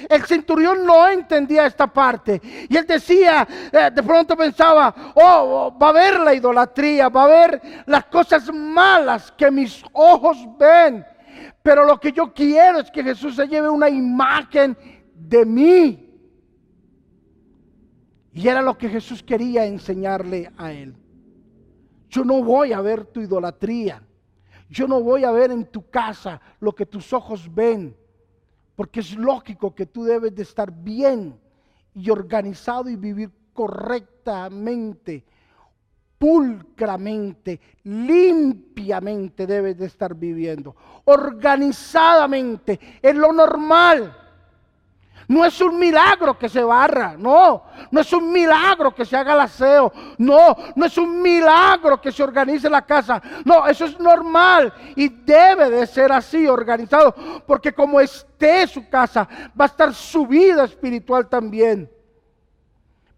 El 0.10 0.24
centurión 0.26 0.86
no 0.86 1.08
entendía 1.08 1.66
esta 1.66 1.88
parte. 1.88 2.42
Y 2.70 2.76
él 2.76 2.86
decía, 2.86 3.48
eh, 3.72 3.92
de 3.94 4.04
pronto 4.04 4.36
pensaba, 4.36 5.14
oh, 5.16 5.76
va 5.82 5.88
a 5.88 5.90
haber 5.90 6.20
la 6.20 6.34
idolatría, 6.34 7.10
va 7.10 7.22
a 7.22 7.26
haber 7.26 7.62
las 7.86 8.06
cosas 8.06 8.52
malas 8.54 9.32
que 9.32 9.50
mis 9.52 9.84
ojos 9.94 10.38
ven. 10.58 11.06
Pero 11.62 11.86
lo 11.86 12.00
que 12.00 12.12
yo 12.12 12.34
quiero 12.34 12.80
es 12.80 12.92
que 12.92 13.04
Jesús 13.04 13.36
se 13.36 13.48
lleve 13.48 13.70
una 13.70 13.90
imagen 13.90 14.78
de 15.14 15.46
mí. 15.46 16.06
Y 18.34 18.48
era 18.48 18.62
lo 18.62 18.78
que 18.78 18.88
Jesús 18.88 19.22
quería 19.22 19.66
enseñarle 19.66 20.52
a 20.58 20.72
él. 20.72 20.96
Yo 22.10 22.24
no 22.24 22.44
voy 22.44 22.74
a 22.74 22.82
ver 22.82 23.06
tu 23.06 23.22
idolatría. 23.22 24.02
Yo 24.70 24.88
no 24.88 25.02
voy 25.02 25.24
a 25.24 25.32
ver 25.32 25.52
en 25.52 25.66
tu 25.66 25.90
casa 25.90 26.40
lo 26.60 26.74
que 26.74 26.86
tus 26.86 27.12
ojos 27.12 27.54
ven. 27.54 27.96
Porque 28.80 29.02
es 29.02 29.18
lógico 29.18 29.76
que 29.76 29.88
tú 29.88 30.06
debes 30.06 30.34
de 30.34 30.44
estar 30.44 30.72
bien 30.72 31.38
y 31.94 32.10
organizado 32.10 32.90
y 32.90 32.96
vivir 32.96 33.30
correctamente, 33.52 35.26
pulcramente, 36.18 37.60
limpiamente 37.84 39.46
debes 39.46 39.78
de 39.78 39.86
estar 39.86 40.16
viviendo. 40.16 40.78
Organizadamente, 41.04 42.80
es 43.02 43.16
lo 43.16 43.34
normal. 43.34 44.16
No 45.30 45.46
es 45.46 45.62
un 45.62 45.78
milagro 45.78 46.40
que 46.40 46.50
se 46.50 46.64
barra, 46.64 47.14
no. 47.16 47.64
No 47.92 48.02
es 48.02 48.12
un 48.14 48.32
milagro 48.32 48.96
que 48.96 49.06
se 49.06 49.16
haga 49.16 49.34
el 49.34 49.42
aseo, 49.42 49.94
no. 50.18 50.58
No 50.76 50.86
es 50.88 50.98
un 50.98 51.22
milagro 51.22 52.02
que 52.02 52.12
se 52.12 52.24
organice 52.24 52.68
la 52.68 52.82
casa, 52.82 53.22
no. 53.46 53.68
Eso 53.68 53.86
es 53.86 54.00
normal 54.00 54.74
y 54.96 55.08
debe 55.08 55.70
de 55.70 55.86
ser 55.86 56.12
así 56.12 56.48
organizado, 56.48 57.14
porque 57.46 57.72
como 57.72 58.02
esté 58.02 58.66
su 58.66 58.90
casa, 58.90 59.30
va 59.50 59.66
a 59.66 59.68
estar 59.68 59.94
su 59.94 60.26
vida 60.26 60.66
espiritual 60.66 61.30
también. 61.30 61.88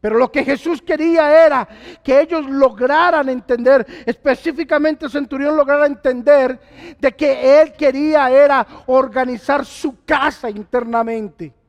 Pero 0.01 0.17
lo 0.17 0.29
que 0.29 0.43
Jesús 0.43 0.81
quería 0.81 1.45
era 1.45 1.65
que 2.03 2.19
ellos 2.19 2.45
lograran 2.45 3.29
entender, 3.29 3.87
específicamente 4.05 5.05
el 5.05 5.11
centurión 5.11 5.55
lograra 5.55 5.85
entender 5.85 6.59
de 6.99 7.13
que 7.13 7.61
él 7.61 7.71
quería 7.71 8.29
era 8.29 8.67
organizar 8.87 9.65
su 9.65 10.03
casa 10.03 10.49
internamente. 10.49 11.60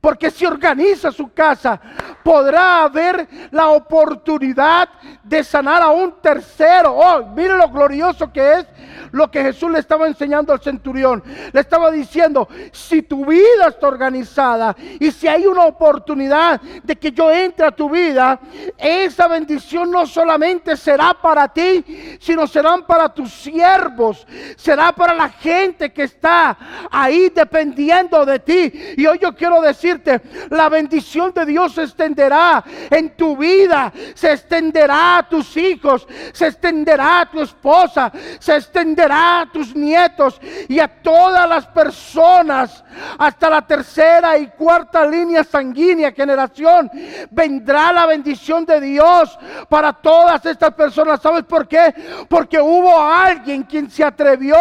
Porque 0.00 0.30
si 0.30 0.46
organiza 0.46 1.10
su 1.10 1.32
casa, 1.32 1.80
podrá 2.22 2.82
haber 2.82 3.28
la 3.50 3.68
oportunidad 3.68 4.88
de 5.22 5.42
sanar 5.42 5.82
a 5.82 5.88
un 5.88 6.20
tercero. 6.20 6.94
Oh, 6.94 7.26
mire 7.34 7.56
lo 7.56 7.68
glorioso 7.68 8.32
que 8.32 8.54
es 8.54 8.66
lo 9.12 9.30
que 9.30 9.42
Jesús 9.42 9.70
le 9.70 9.78
estaba 9.78 10.06
enseñando 10.06 10.52
al 10.52 10.60
centurión. 10.60 11.22
Le 11.52 11.60
estaba 11.60 11.90
diciendo, 11.90 12.48
si 12.72 13.02
tu 13.02 13.24
vida 13.24 13.68
está 13.68 13.88
organizada 13.88 14.76
y 15.00 15.10
si 15.10 15.28
hay 15.28 15.46
una 15.46 15.64
oportunidad 15.64 16.60
de 16.60 16.96
que 16.96 17.12
yo 17.12 17.30
entre 17.30 17.66
a 17.66 17.70
tu 17.70 17.90
vida, 17.90 18.40
esa 18.76 19.28
bendición 19.28 19.90
no 19.90 20.06
solamente 20.06 20.76
será 20.76 21.14
para 21.14 21.48
ti, 21.48 22.18
sino 22.20 22.46
serán 22.46 22.84
para 22.86 23.08
tus 23.08 23.32
siervos, 23.32 24.26
será 24.56 24.92
para 24.92 25.14
la 25.14 25.28
gente 25.28 25.92
que 25.92 26.04
está 26.04 26.56
ahí 26.90 27.30
dependiendo 27.34 28.24
de 28.24 28.38
ti. 28.38 28.72
Y 28.96 29.06
hoy 29.06 29.18
yo 29.20 29.34
quiero 29.34 29.60
decir, 29.60 29.67
decirte, 29.68 30.20
la 30.50 30.68
bendición 30.68 31.32
de 31.34 31.46
Dios 31.46 31.74
se 31.74 31.84
extenderá 31.84 32.64
en 32.90 33.16
tu 33.16 33.36
vida, 33.36 33.92
se 34.14 34.32
extenderá 34.32 35.18
a 35.18 35.28
tus 35.28 35.56
hijos, 35.56 36.06
se 36.32 36.48
extenderá 36.48 37.20
a 37.20 37.30
tu 37.30 37.40
esposa, 37.40 38.12
se 38.38 38.56
extenderá 38.56 39.40
a 39.40 39.52
tus 39.52 39.74
nietos 39.74 40.40
y 40.68 40.80
a 40.80 40.88
todas 40.88 41.48
las 41.48 41.66
personas 41.66 42.84
hasta 43.18 43.48
la 43.48 43.62
tercera 43.62 44.38
y 44.38 44.48
cuarta 44.48 45.06
línea 45.06 45.44
sanguínea 45.44 46.12
generación. 46.12 46.90
Vendrá 47.30 47.92
la 47.92 48.06
bendición 48.06 48.64
de 48.64 48.80
Dios 48.80 49.38
para 49.68 49.92
todas 49.92 50.44
estas 50.46 50.74
personas. 50.74 51.20
¿Sabes 51.20 51.44
por 51.44 51.66
qué? 51.66 51.94
Porque 52.28 52.60
hubo 52.60 53.00
alguien 53.00 53.62
quien 53.62 53.90
se 53.90 54.04
atrevió 54.04 54.56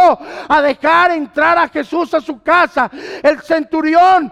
a 0.48 0.62
dejar 0.62 1.12
entrar 1.12 1.58
a 1.58 1.70
Jesús 1.70 2.13
a 2.13 2.22
su 2.22 2.41
casa. 2.41 2.89
El 3.24 3.41
centurión 3.41 4.32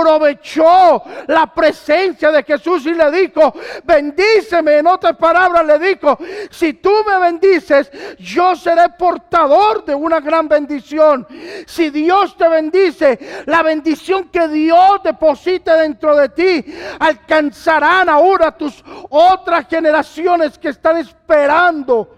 aprovechó 0.00 1.02
la 1.26 1.46
presencia 1.52 2.30
de 2.30 2.42
Jesús 2.42 2.86
y 2.86 2.94
le 2.94 3.10
dijo, 3.10 3.52
bendíceme. 3.84 4.78
En 4.78 4.86
otras 4.86 5.16
palabras 5.16 5.66
le 5.66 5.78
dijo, 5.78 6.18
si 6.50 6.74
tú 6.74 6.90
me 7.06 7.18
bendices, 7.18 7.90
yo 8.18 8.56
seré 8.56 8.88
portador 8.98 9.84
de 9.84 9.94
una 9.94 10.20
gran 10.20 10.48
bendición. 10.48 11.26
Si 11.66 11.90
Dios 11.90 12.36
te 12.36 12.48
bendice, 12.48 13.44
la 13.46 13.62
bendición 13.62 14.28
que 14.28 14.48
Dios 14.48 15.02
deposite 15.04 15.70
dentro 15.70 16.16
de 16.16 16.28
ti 16.30 16.64
alcanzarán 16.98 18.08
ahora 18.08 18.52
tus 18.52 18.82
otras 19.10 19.66
generaciones 19.68 20.58
que 20.58 20.68
están 20.68 20.96
esperando 20.98 22.16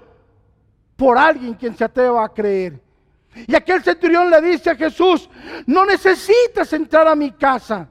por 0.96 1.18
alguien 1.18 1.54
quien 1.54 1.76
se 1.76 1.84
atreva 1.84 2.24
a 2.24 2.28
creer. 2.28 2.91
Y 3.34 3.54
aquel 3.54 3.82
centurión 3.82 4.30
le 4.30 4.40
dice 4.40 4.70
a 4.70 4.76
Jesús, 4.76 5.28
no 5.66 5.86
necesitas 5.86 6.72
entrar 6.72 7.08
a 7.08 7.14
mi 7.14 7.32
casa. 7.32 7.88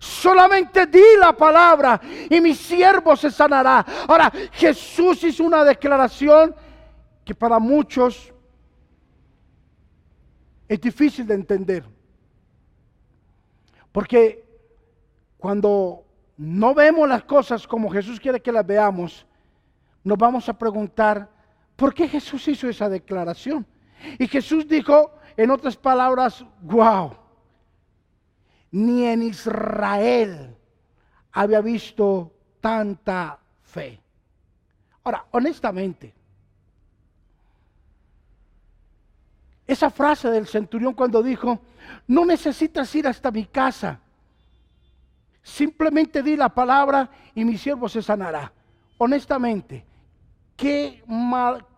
Solamente 0.00 0.86
di 0.86 1.04
la 1.20 1.32
palabra 1.32 2.00
y 2.28 2.40
mi 2.40 2.54
siervo 2.54 3.14
se 3.16 3.30
sanará. 3.30 3.84
Ahora, 4.08 4.32
Jesús 4.52 5.22
hizo 5.22 5.44
una 5.44 5.64
declaración 5.64 6.54
que 7.24 7.34
para 7.34 7.58
muchos 7.58 8.32
es 10.68 10.80
difícil 10.80 11.26
de 11.26 11.34
entender. 11.34 11.84
Porque 13.92 14.44
cuando 15.38 16.04
no 16.36 16.74
vemos 16.74 17.08
las 17.08 17.22
cosas 17.24 17.66
como 17.66 17.88
Jesús 17.90 18.18
quiere 18.18 18.42
que 18.42 18.52
las 18.52 18.66
veamos, 18.66 19.24
nos 20.02 20.18
vamos 20.18 20.48
a 20.48 20.58
preguntar, 20.58 21.28
¿por 21.76 21.94
qué 21.94 22.08
Jesús 22.08 22.46
hizo 22.48 22.68
esa 22.68 22.88
declaración? 22.88 23.64
Y 24.18 24.26
Jesús 24.28 24.66
dijo, 24.68 25.12
en 25.36 25.50
otras 25.50 25.76
palabras, 25.76 26.44
wow, 26.62 27.16
ni 28.70 29.04
en 29.04 29.22
Israel 29.22 30.56
había 31.32 31.60
visto 31.60 32.32
tanta 32.60 33.38
fe. 33.62 34.00
Ahora, 35.04 35.26
honestamente, 35.30 36.14
esa 39.66 39.90
frase 39.90 40.30
del 40.30 40.46
centurión 40.46 40.94
cuando 40.94 41.22
dijo, 41.22 41.60
no 42.06 42.24
necesitas 42.24 42.94
ir 42.94 43.06
hasta 43.06 43.30
mi 43.30 43.46
casa, 43.46 44.00
simplemente 45.42 46.22
di 46.22 46.36
la 46.36 46.48
palabra 46.48 47.10
y 47.34 47.44
mi 47.44 47.56
siervo 47.58 47.88
se 47.88 48.02
sanará. 48.02 48.52
Honestamente, 48.98 49.84
¿qué, 50.56 51.02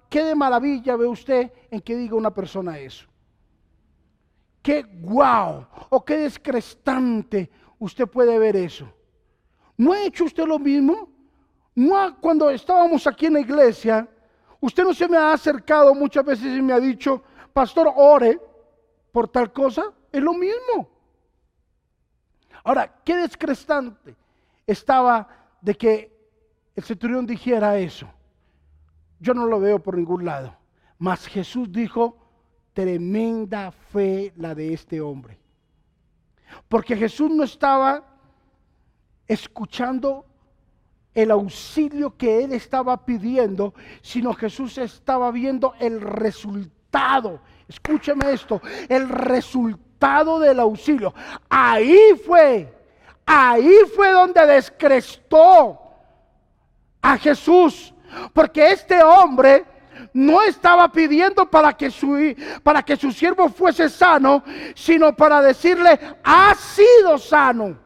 qué 0.09 0.25
de 0.25 0.35
maravilla 0.35 0.97
ve 0.97 1.07
usted 1.07 1.53
en 1.71 1.81
que 1.81 1.97
diga 1.97 2.16
una 2.16 2.33
persona 2.33 2.79
eso? 2.79 3.07
Qué 4.62 4.83
guau 4.83 5.66
o 5.90 6.05
qué 6.05 6.18
descrestante 6.18 7.51
usted 7.79 8.07
puede 8.07 8.38
ver 8.38 8.57
eso. 8.57 8.92
¿No 9.77 9.92
ha 9.92 10.03
hecho 10.03 10.25
usted 10.25 10.44
lo 10.44 10.59
mismo? 10.59 11.09
¿No 11.75 12.21
cuando 12.21 12.51
estábamos 12.51 13.07
aquí 13.07 13.27
en 13.27 13.35
la 13.35 13.40
iglesia, 13.40 14.09
usted 14.61 14.83
no 14.83 14.92
se 14.92 15.09
me 15.09 15.16
ha 15.16 15.33
acercado 15.33 15.94
muchas 15.94 16.25
veces 16.25 16.47
y 16.47 16.61
me 16.61 16.73
ha 16.73 16.81
dicho, 16.81 17.23
pastor, 17.53 17.92
ore 17.94 18.40
por 19.12 19.29
tal 19.29 19.53
cosa? 19.53 19.92
Es 20.11 20.21
lo 20.21 20.33
mismo. 20.33 20.90
Ahora, 22.64 23.01
qué 23.05 23.16
descrestante 23.16 24.16
estaba 24.66 25.29
de 25.61 25.75
que 25.75 26.18
el 26.75 26.83
centurión 26.83 27.27
dijera 27.27 27.79
eso. 27.79 28.09
Yo 29.20 29.35
no 29.35 29.46
lo 29.46 29.61
veo 29.61 29.78
por 29.78 29.96
ningún 29.96 30.24
lado. 30.24 30.57
Mas 30.98 31.26
Jesús 31.26 31.70
dijo, 31.70 32.16
tremenda 32.72 33.70
fe 33.70 34.33
la 34.37 34.54
de 34.54 34.72
este 34.72 35.00
hombre. 35.00 35.38
Porque 36.68 36.96
Jesús 36.96 37.31
no 37.31 37.44
estaba 37.44 38.04
escuchando 39.26 40.24
el 41.14 41.31
auxilio 41.31 42.16
que 42.16 42.44
él 42.44 42.52
estaba 42.52 43.04
pidiendo, 43.04 43.74
sino 44.02 44.33
Jesús 44.35 44.78
estaba 44.78 45.31
viendo 45.31 45.74
el 45.81 46.00
resultado. 46.00 47.40
Escúcheme 47.66 48.33
esto, 48.33 48.61
el 48.88 49.09
resultado 49.09 50.38
del 50.38 50.61
auxilio. 50.61 51.12
Ahí 51.48 51.98
fue, 52.24 52.72
ahí 53.26 53.74
fue 53.94 54.12
donde 54.12 54.46
descrestó 54.46 55.81
a 57.02 57.18
Jesús, 57.18 57.92
porque 58.33 58.73
este 58.73 59.03
hombre 59.03 59.64
no 60.12 60.42
estaba 60.42 60.90
pidiendo 60.90 61.49
para 61.49 61.73
que 61.73 61.90
su, 61.90 62.35
para 62.62 62.83
que 62.83 62.97
su 62.97 63.12
siervo 63.12 63.49
fuese 63.49 63.88
sano, 63.88 64.42
sino 64.75 65.14
para 65.14 65.42
decirle, 65.42 65.99
ha 66.23 66.55
sido 66.55 67.18
sano. 67.18 67.77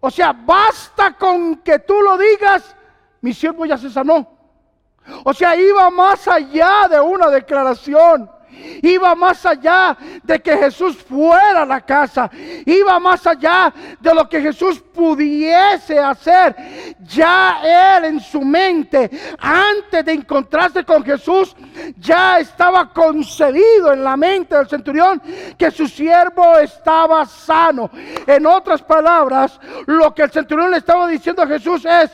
O 0.00 0.10
sea, 0.10 0.32
basta 0.32 1.12
con 1.16 1.56
que 1.56 1.78
tú 1.80 2.00
lo 2.00 2.16
digas, 2.16 2.74
mi 3.20 3.34
siervo 3.34 3.66
ya 3.66 3.76
se 3.76 3.90
sanó. 3.90 4.26
O 5.24 5.34
sea, 5.34 5.56
iba 5.56 5.90
más 5.90 6.26
allá 6.26 6.88
de 6.88 7.00
una 7.00 7.28
declaración. 7.28 8.30
Iba 8.82 9.14
más 9.14 9.44
allá 9.46 9.96
de 10.22 10.40
que 10.40 10.56
Jesús 10.56 10.96
fuera 10.96 11.62
a 11.62 11.66
la 11.66 11.80
casa. 11.80 12.30
Iba 12.64 12.98
más 12.98 13.26
allá 13.26 13.72
de 14.00 14.14
lo 14.14 14.28
que 14.28 14.40
Jesús 14.40 14.80
pudiese 14.80 15.98
hacer. 15.98 16.56
Ya 17.00 17.96
él 17.96 18.04
en 18.04 18.20
su 18.20 18.42
mente, 18.42 19.10
antes 19.38 20.04
de 20.04 20.12
encontrarse 20.12 20.84
con 20.84 21.04
Jesús, 21.04 21.54
ya 21.98 22.38
estaba 22.38 22.92
concedido 22.92 23.92
en 23.92 24.04
la 24.04 24.16
mente 24.16 24.56
del 24.56 24.68
centurión 24.68 25.22
que 25.56 25.70
su 25.70 25.86
siervo 25.86 26.58
estaba 26.58 27.24
sano. 27.24 27.90
En 28.26 28.46
otras 28.46 28.82
palabras, 28.82 29.58
lo 29.86 30.14
que 30.14 30.22
el 30.22 30.30
centurión 30.30 30.70
le 30.70 30.78
estaba 30.78 31.06
diciendo 31.08 31.42
a 31.42 31.46
Jesús 31.46 31.84
es, 31.84 32.10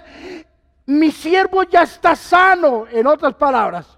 mi 0.87 1.11
siervo 1.11 1.65
ya 1.65 1.83
está 1.83 2.15
sano. 2.15 2.87
En 2.91 3.07
otras 3.07 3.35
palabras, 3.35 3.96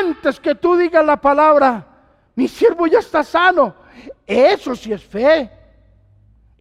antes 0.00 0.40
que 0.40 0.54
tú 0.54 0.76
digas 0.76 1.04
la 1.04 1.20
palabra, 1.20 1.86
mi 2.34 2.48
siervo 2.48 2.86
ya 2.86 2.98
está 2.98 3.22
sano. 3.22 3.74
Eso 4.26 4.74
sí 4.74 4.92
es 4.92 5.04
fe. 5.04 5.50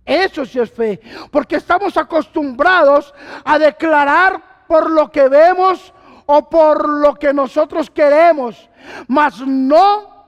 Eso 0.06 0.46
sí 0.46 0.60
es 0.60 0.72
fe. 0.72 1.00
Porque 1.32 1.58
estamos 1.58 1.96
acostumbrados 1.98 3.14
a 3.44 3.60
declarar 3.60 4.66
por 4.68 4.90
lo 4.90 5.10
que 5.12 5.28
vemos 5.28 5.94
o 6.26 6.50
por 6.50 6.88
lo 6.88 7.16
que 7.16 7.34
nosotros 7.34 7.90
queremos, 7.90 8.70
mas 9.08 9.40
no 9.46 10.28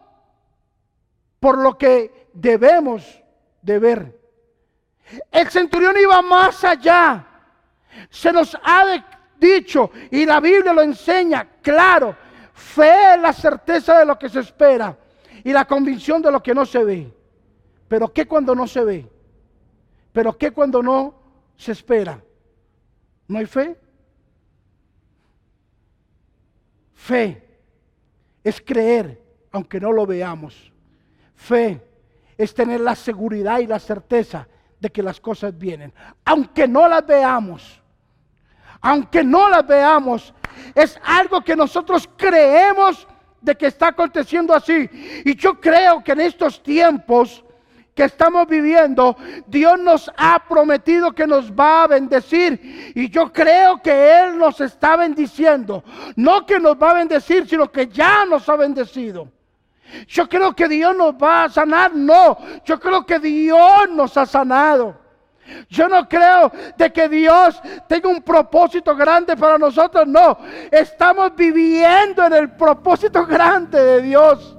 por 1.39 1.57
lo 1.57 1.77
que 1.77 2.29
debemos 2.33 3.21
de 3.61 3.79
ver. 3.79 4.19
El 5.31 5.49
centurión 5.49 5.95
iba 6.01 6.21
más 6.21 6.63
allá. 6.63 7.27
Se 8.09 8.31
nos 8.31 8.55
ha 8.63 9.03
dicho 9.37 9.91
y 10.11 10.25
la 10.25 10.39
Biblia 10.39 10.73
lo 10.73 10.81
enseña 10.81 11.47
claro 11.61 12.15
Fe 12.53 13.13
es 13.15 13.21
la 13.21 13.33
certeza 13.33 13.99
de 13.99 14.05
lo 14.05 14.17
que 14.17 14.29
se 14.29 14.39
espera 14.39 14.97
y 15.43 15.51
la 15.51 15.65
convicción 15.65 16.21
de 16.21 16.31
lo 16.31 16.41
que 16.41 16.53
no 16.53 16.65
se 16.65 16.83
ve. 16.83 17.13
Pero 17.87 18.11
¿qué 18.11 18.27
cuando 18.27 18.55
no 18.55 18.67
se 18.67 18.83
ve? 18.83 19.11
¿Pero 20.11 20.37
qué 20.37 20.51
cuando 20.51 20.81
no 20.81 21.15
se 21.55 21.71
espera? 21.71 22.21
¿No 23.27 23.39
hay 23.39 23.45
fe? 23.45 23.79
Fe 26.93 27.47
es 28.43 28.61
creer 28.61 29.21
aunque 29.51 29.79
no 29.79 29.91
lo 29.91 30.05
veamos. 30.05 30.71
Fe 31.35 31.81
es 32.37 32.53
tener 32.53 32.81
la 32.81 32.95
seguridad 32.95 33.59
y 33.59 33.67
la 33.67 33.79
certeza 33.79 34.47
de 34.79 34.89
que 34.89 35.03
las 35.03 35.19
cosas 35.19 35.57
vienen, 35.57 35.93
aunque 36.25 36.67
no 36.67 36.87
las 36.87 37.05
veamos. 37.05 37.81
Aunque 38.81 39.23
no 39.23 39.47
las 39.47 39.65
veamos, 39.67 40.33
es 40.75 40.99
algo 41.03 41.41
que 41.41 41.55
nosotros 41.55 42.09
creemos 42.17 43.07
de 43.41 43.55
que 43.55 43.67
está 43.67 43.87
aconteciendo 43.87 44.53
así. 44.53 44.89
Y 45.25 45.35
yo 45.35 45.59
creo 45.59 46.03
que 46.03 46.11
en 46.11 46.21
estos 46.21 46.61
tiempos 46.61 47.43
que 47.93 48.03
estamos 48.03 48.47
viviendo, 48.47 49.17
Dios 49.47 49.79
nos 49.79 50.09
ha 50.15 50.47
prometido 50.47 51.11
que 51.11 51.27
nos 51.27 51.51
va 51.51 51.83
a 51.83 51.87
bendecir. 51.87 52.93
Y 52.95 53.09
yo 53.09 53.31
creo 53.33 53.81
que 53.81 54.21
Él 54.21 54.37
nos 54.37 54.61
está 54.61 54.95
bendiciendo. 54.95 55.83
No 56.15 56.45
que 56.45 56.59
nos 56.59 56.75
va 56.81 56.91
a 56.91 56.95
bendecir, 56.95 57.47
sino 57.47 57.69
que 57.71 57.87
ya 57.87 58.25
nos 58.25 58.47
ha 58.47 58.55
bendecido. 58.55 59.27
Yo 60.07 60.29
creo 60.29 60.55
que 60.55 60.69
Dios 60.69 60.95
nos 60.95 61.13
va 61.15 61.45
a 61.45 61.49
sanar. 61.49 61.93
No, 61.93 62.37
yo 62.63 62.79
creo 62.79 63.05
que 63.05 63.19
Dios 63.19 63.89
nos 63.89 64.15
ha 64.15 64.25
sanado. 64.25 65.00
Yo 65.69 65.87
no 65.87 66.07
creo 66.07 66.51
de 66.77 66.91
que 66.91 67.07
Dios 67.09 67.61
tenga 67.87 68.09
un 68.09 68.21
propósito 68.21 68.95
grande 68.95 69.35
para 69.35 69.57
nosotros. 69.57 70.07
No, 70.07 70.37
estamos 70.69 71.35
viviendo 71.35 72.25
en 72.25 72.33
el 72.33 72.51
propósito 72.51 73.25
grande 73.25 73.83
de 73.83 74.01
Dios. 74.01 74.57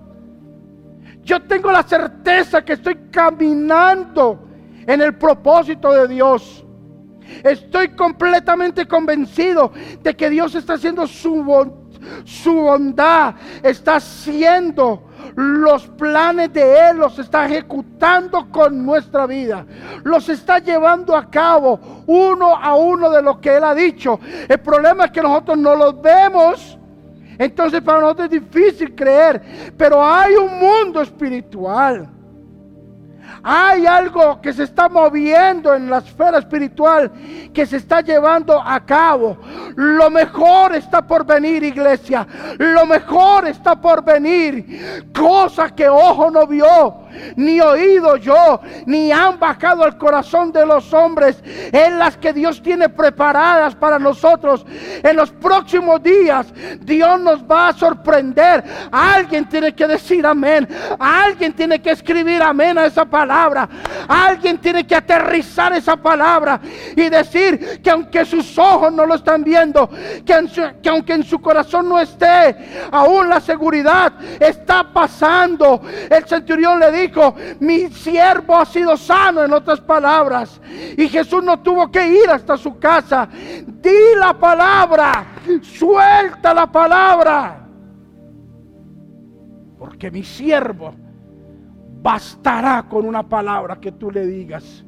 Yo 1.23 1.43
tengo 1.43 1.71
la 1.71 1.83
certeza 1.83 2.65
que 2.65 2.75
estoy 2.75 2.97
caminando 3.11 4.49
en 4.87 5.01
el 5.01 5.15
propósito 5.15 5.93
de 5.93 6.09
Dios. 6.09 6.65
Estoy 7.45 7.91
completamente 7.91 8.87
convencido 8.87 9.73
de 10.03 10.15
que 10.15 10.29
Dios 10.29 10.55
está 10.55 10.75
haciendo 10.75 11.07
su, 11.07 11.73
su 12.25 12.55
bondad, 12.55 13.35
está 13.63 13.97
haciendo 13.97 15.09
los 15.37 15.87
planes 15.89 16.53
de 16.53 16.91
Él 16.91 16.99
los 16.99 17.19
está 17.19 17.47
ejecutando 17.47 18.49
con 18.51 18.85
nuestra 18.85 19.27
vida. 19.27 19.65
Los 20.05 20.29
está 20.29 20.59
llevando 20.59 21.17
a 21.17 21.31
cabo 21.31 22.05
uno 22.07 22.57
a 22.57 22.75
uno 22.75 23.11
de 23.11 23.23
lo 23.23 23.41
que 23.41 23.57
Él 23.57 23.65
ha 23.65 23.75
dicho. 23.75 24.21
El 24.49 24.59
problema 24.61 25.07
es 25.07 25.11
que 25.11 25.23
nosotros 25.23 25.59
no 25.59 25.75
los 25.75 26.01
vemos. 26.01 26.79
Entonces 27.39 27.81
para 27.81 28.01
nosotros 28.01 28.31
es 28.33 28.41
difícil 28.41 28.95
creer. 28.95 29.73
Pero 29.77 30.05
hay 30.05 30.35
un 30.35 30.59
mundo 30.59 31.01
espiritual. 31.03 32.09
Hay 33.43 33.87
algo 33.87 34.41
que 34.41 34.53
se 34.53 34.65
está 34.65 34.89
moviendo 34.89 35.75
en 35.75 35.91
la 35.91 35.99
esfera 35.99 36.39
espiritual, 36.39 37.11
que 37.53 37.67
se 37.67 37.79
está 37.79 38.01
llevando 38.01 38.61
a 38.61 38.85
cabo. 38.85 39.39
Lo 39.75 40.11
mejor 40.11 40.75
está 40.75 41.03
por 41.03 41.25
venir, 41.25 41.63
iglesia. 41.65 42.27
Lo 42.59 42.87
mejor 42.87 43.49
está 43.49 43.81
por 43.81 44.05
venir. 44.05 45.11
Cosa 45.17 45.71
que 45.71 45.89
ojo 45.89 46.31
no 46.31 46.47
vio, 46.47 47.03
ni 47.37 47.61
oído 47.61 48.17
yo, 48.17 48.61
ni 48.87 49.11
han 49.11 49.39
bajado 49.39 49.85
al 49.85 49.99
corazón 49.99 50.53
de 50.53 50.65
los 50.65 50.93
hombres, 50.93 51.43
en 51.45 51.99
las 51.99 52.17
que 52.17 52.33
Dios 52.33 52.63
tiene 52.63 52.89
preparadas 52.89 53.75
para 53.75 53.99
nosotros. 53.99 54.65
En 55.03 55.17
los 55.17 55.31
próximos 55.33 56.03
días, 56.03 56.53
Dios 56.81 57.21
nos 57.21 57.43
va 57.43 57.69
a 57.69 57.73
sorprender. 57.73 58.63
Alguien 58.91 59.49
tiene 59.49 59.75
que 59.75 59.87
decir 59.87 60.27
amén. 60.27 60.69
Alguien 60.99 61.53
tiene 61.53 61.81
que 61.81 61.91
escribir 61.91 62.43
amén 62.43 62.79
a 62.79 62.87
esa 62.87 63.05
palabra. 63.05 63.22
Alguien 64.09 64.59
tiene 64.59 64.87
que 64.87 64.95
aterrizar 64.95 65.73
esa 65.73 65.97
palabra 65.97 66.61
y 66.97 67.09
decir 67.09 67.81
que 67.83 67.91
aunque 67.91 68.25
sus 68.25 68.59
ojos 68.59 68.93
no 68.93 69.07
lo 69.07 69.15
están 69.15 69.45
viendo, 69.45 69.89
que, 70.25 70.73
que 70.83 70.89
aunque 70.89 71.15
en 71.15 71.25
su 71.25 71.41
corazón 71.41 71.89
no 71.89 71.99
esté 71.99 72.57
aún 72.91 73.29
la 73.29 73.41
seguridad, 73.41 74.13
está 74.41 74.85
pasando. 74.93 75.83
El 76.11 76.25
centurión 76.27 76.79
le 76.81 76.91
dijo, 76.93 77.35
mi 77.61 77.89
siervo 77.89 78.59
ha 78.59 78.65
sido 78.65 78.97
sano, 78.97 79.45
en 79.45 79.53
otras 79.53 79.81
palabras. 79.81 80.61
Y 80.97 81.09
Jesús 81.09 81.43
no 81.43 81.61
tuvo 81.61 81.91
que 81.91 82.07
ir 82.07 82.31
hasta 82.31 82.57
su 82.57 82.79
casa. 82.79 83.29
Di 83.31 84.15
la 84.17 84.35
palabra, 84.35 85.27
suelta 85.63 86.55
la 86.55 86.67
palabra. 86.71 87.59
Porque 89.79 90.11
mi 90.11 90.23
siervo 90.23 90.95
bastará 92.03 92.85
con 92.89 93.07
una 93.07 93.23
palabra 93.23 93.81
que 93.81 93.93
tú 93.93 94.11
le 94.11 94.27
digas 94.27 94.85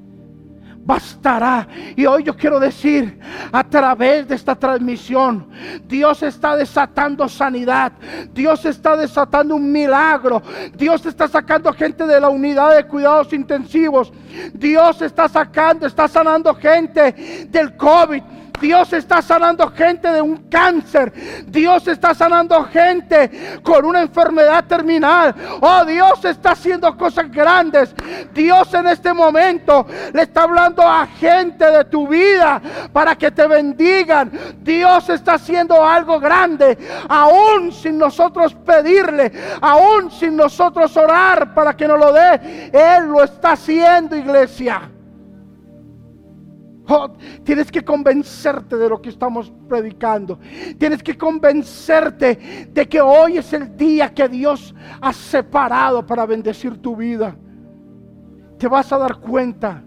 bastará. 0.85 1.66
Y 1.96 2.07
hoy 2.07 2.24
yo 2.24 2.37
quiero 2.37 2.61
decir, 2.61 3.18
a 3.50 3.64
través 3.64 4.29
de 4.29 4.35
esta 4.35 4.55
transmisión, 4.55 5.48
Dios 5.87 6.22
está 6.22 6.57
desatando 6.57 7.29
sanidad, 7.29 7.92
Dios 8.33 8.64
está 8.64 8.96
desatando 8.96 9.57
un 9.57 9.70
milagro, 9.72 10.42
Dios 10.77 11.05
está 11.07 11.27
sacando 11.27 11.72
gente 11.72 12.07
de 12.07 12.20
la 12.20 12.29
unidad 12.29 12.77
de 12.77 12.87
cuidados 12.87 13.33
intensivos, 13.33 14.12
Dios 14.53 15.00
está 15.03 15.29
sacando, 15.29 15.87
está 15.87 16.07
sanando 16.07 16.55
gente 16.55 17.46
del 17.48 17.77
COVID. 17.77 18.22
Dios 18.64 18.94
está 18.94 19.20
sanando 19.20 19.70
gente 19.72 20.11
de 20.11 20.22
un 20.22 20.48
cáncer. 20.48 21.12
Dios 21.46 21.87
está 21.87 22.14
sanando 22.14 22.64
gente 22.64 23.61
con 23.62 23.85
una 23.85 24.00
enfermedad 24.00 24.64
terminal. 24.64 25.35
Oh, 25.61 25.85
Dios 25.85 26.24
está 26.24 26.53
haciendo 26.53 26.96
cosas 26.96 27.31
grandes. 27.31 27.94
Dios 28.33 28.72
en 28.72 28.87
este 28.87 29.12
momento 29.12 29.87
le 30.14 30.22
está 30.22 30.44
hablando 30.44 30.81
a 30.81 31.07
gente 31.07 31.62
de 31.70 31.85
tu 31.85 32.09
vida 32.09 32.62
para 32.90 33.14
que 33.16 33.31
te 33.31 33.46
bendigan. 33.46 34.33
Dios 34.62 35.11
está 35.11 35.35
haciendo 35.35 35.85
algo 35.85 36.18
grande, 36.18 36.79
aún 37.07 37.70
sin 37.70 37.98
nosotros 37.98 38.55
pedirle, 38.55 39.31
aún 39.61 40.11
sin 40.11 40.35
nosotros 40.37 40.96
orar 40.96 41.53
para 41.53 41.77
que 41.77 41.87
nos 41.87 41.98
lo 41.98 42.14
dé. 42.14 42.70
Él 42.72 43.09
lo 43.09 43.22
está 43.22 43.53
haciendo, 43.53 44.16
iglesia. 44.16 44.93
Tienes 47.44 47.70
que 47.70 47.83
convencerte 47.83 48.77
de 48.77 48.88
lo 48.88 49.01
que 49.01 49.09
estamos 49.09 49.53
predicando. 49.68 50.38
Tienes 50.79 51.03
que 51.03 51.16
convencerte 51.16 52.68
de 52.70 52.88
que 52.88 53.01
hoy 53.01 53.38
es 53.38 53.53
el 53.53 53.77
día 53.77 54.12
que 54.12 54.29
Dios 54.29 54.75
ha 55.01 55.12
separado 55.12 56.05
para 56.07 56.27
bendecir 56.27 56.79
tu 56.79 56.97
vida. 56.97 57.37
Te 58.59 58.68
vas 58.68 58.92
a 58.92 58.99
dar 58.99 59.16
cuenta. 59.16 59.83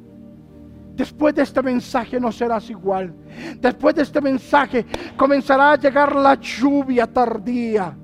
Después 0.96 1.36
de 1.36 1.44
este 1.44 1.62
mensaje 1.62 2.20
no 2.20 2.32
serás 2.32 2.70
igual. 2.72 3.14
Después 3.60 3.94
de 3.94 4.02
este 4.02 4.20
mensaje 4.20 4.86
comenzará 5.16 5.74
a 5.74 5.78
llegar 5.78 6.16
la 6.16 6.34
lluvia 6.36 7.06
tardía. 7.06 7.96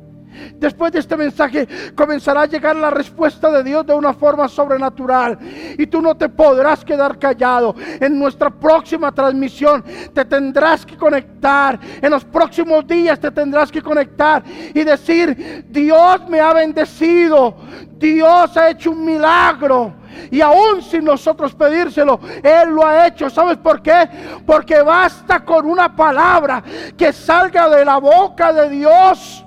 Después 0.55 0.91
de 0.91 0.99
este 0.99 1.15
mensaje 1.17 1.67
comenzará 1.95 2.41
a 2.41 2.45
llegar 2.45 2.75
la 2.75 2.89
respuesta 2.89 3.51
de 3.51 3.63
Dios 3.63 3.85
de 3.85 3.93
una 3.93 4.13
forma 4.13 4.47
sobrenatural. 4.47 5.37
Y 5.77 5.87
tú 5.87 6.01
no 6.01 6.15
te 6.15 6.29
podrás 6.29 6.83
quedar 6.83 7.19
callado. 7.19 7.75
En 7.99 8.17
nuestra 8.17 8.49
próxima 8.49 9.11
transmisión 9.11 9.83
te 10.13 10.25
tendrás 10.25 10.85
que 10.85 10.97
conectar. 10.97 11.79
En 12.01 12.11
los 12.11 12.23
próximos 12.23 12.85
días 12.87 13.19
te 13.19 13.31
tendrás 13.31 13.71
que 13.71 13.81
conectar 13.81 14.43
y 14.73 14.83
decir, 14.83 15.65
Dios 15.69 16.27
me 16.29 16.39
ha 16.39 16.53
bendecido. 16.53 17.55
Dios 17.97 18.57
ha 18.57 18.69
hecho 18.69 18.91
un 18.91 19.05
milagro. 19.05 19.93
Y 20.31 20.41
aún 20.41 20.81
sin 20.81 21.05
nosotros 21.05 21.53
pedírselo, 21.53 22.19
Él 22.41 22.69
lo 22.69 22.85
ha 22.85 23.07
hecho. 23.07 23.29
¿Sabes 23.29 23.57
por 23.57 23.81
qué? 23.81 24.07
Porque 24.45 24.81
basta 24.81 25.43
con 25.43 25.65
una 25.65 25.95
palabra 25.95 26.63
que 26.97 27.11
salga 27.11 27.69
de 27.69 27.85
la 27.85 27.97
boca 27.97 28.53
de 28.53 28.69
Dios 28.69 29.42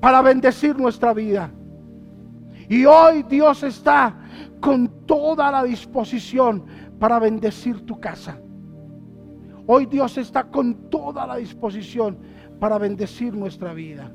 para 0.00 0.22
bendecir 0.22 0.76
nuestra 0.76 1.12
vida. 1.12 1.50
Y 2.68 2.84
hoy 2.84 3.22
Dios 3.22 3.62
está 3.62 4.16
con 4.60 5.06
toda 5.06 5.50
la 5.50 5.64
disposición 5.64 6.64
para 6.98 7.18
bendecir 7.18 7.84
tu 7.86 7.98
casa. 7.98 8.38
Hoy 9.66 9.86
Dios 9.86 10.16
está 10.18 10.44
con 10.44 10.90
toda 10.90 11.26
la 11.26 11.36
disposición 11.36 12.18
para 12.58 12.78
bendecir 12.78 13.34
nuestra 13.34 13.72
vida. 13.72 14.12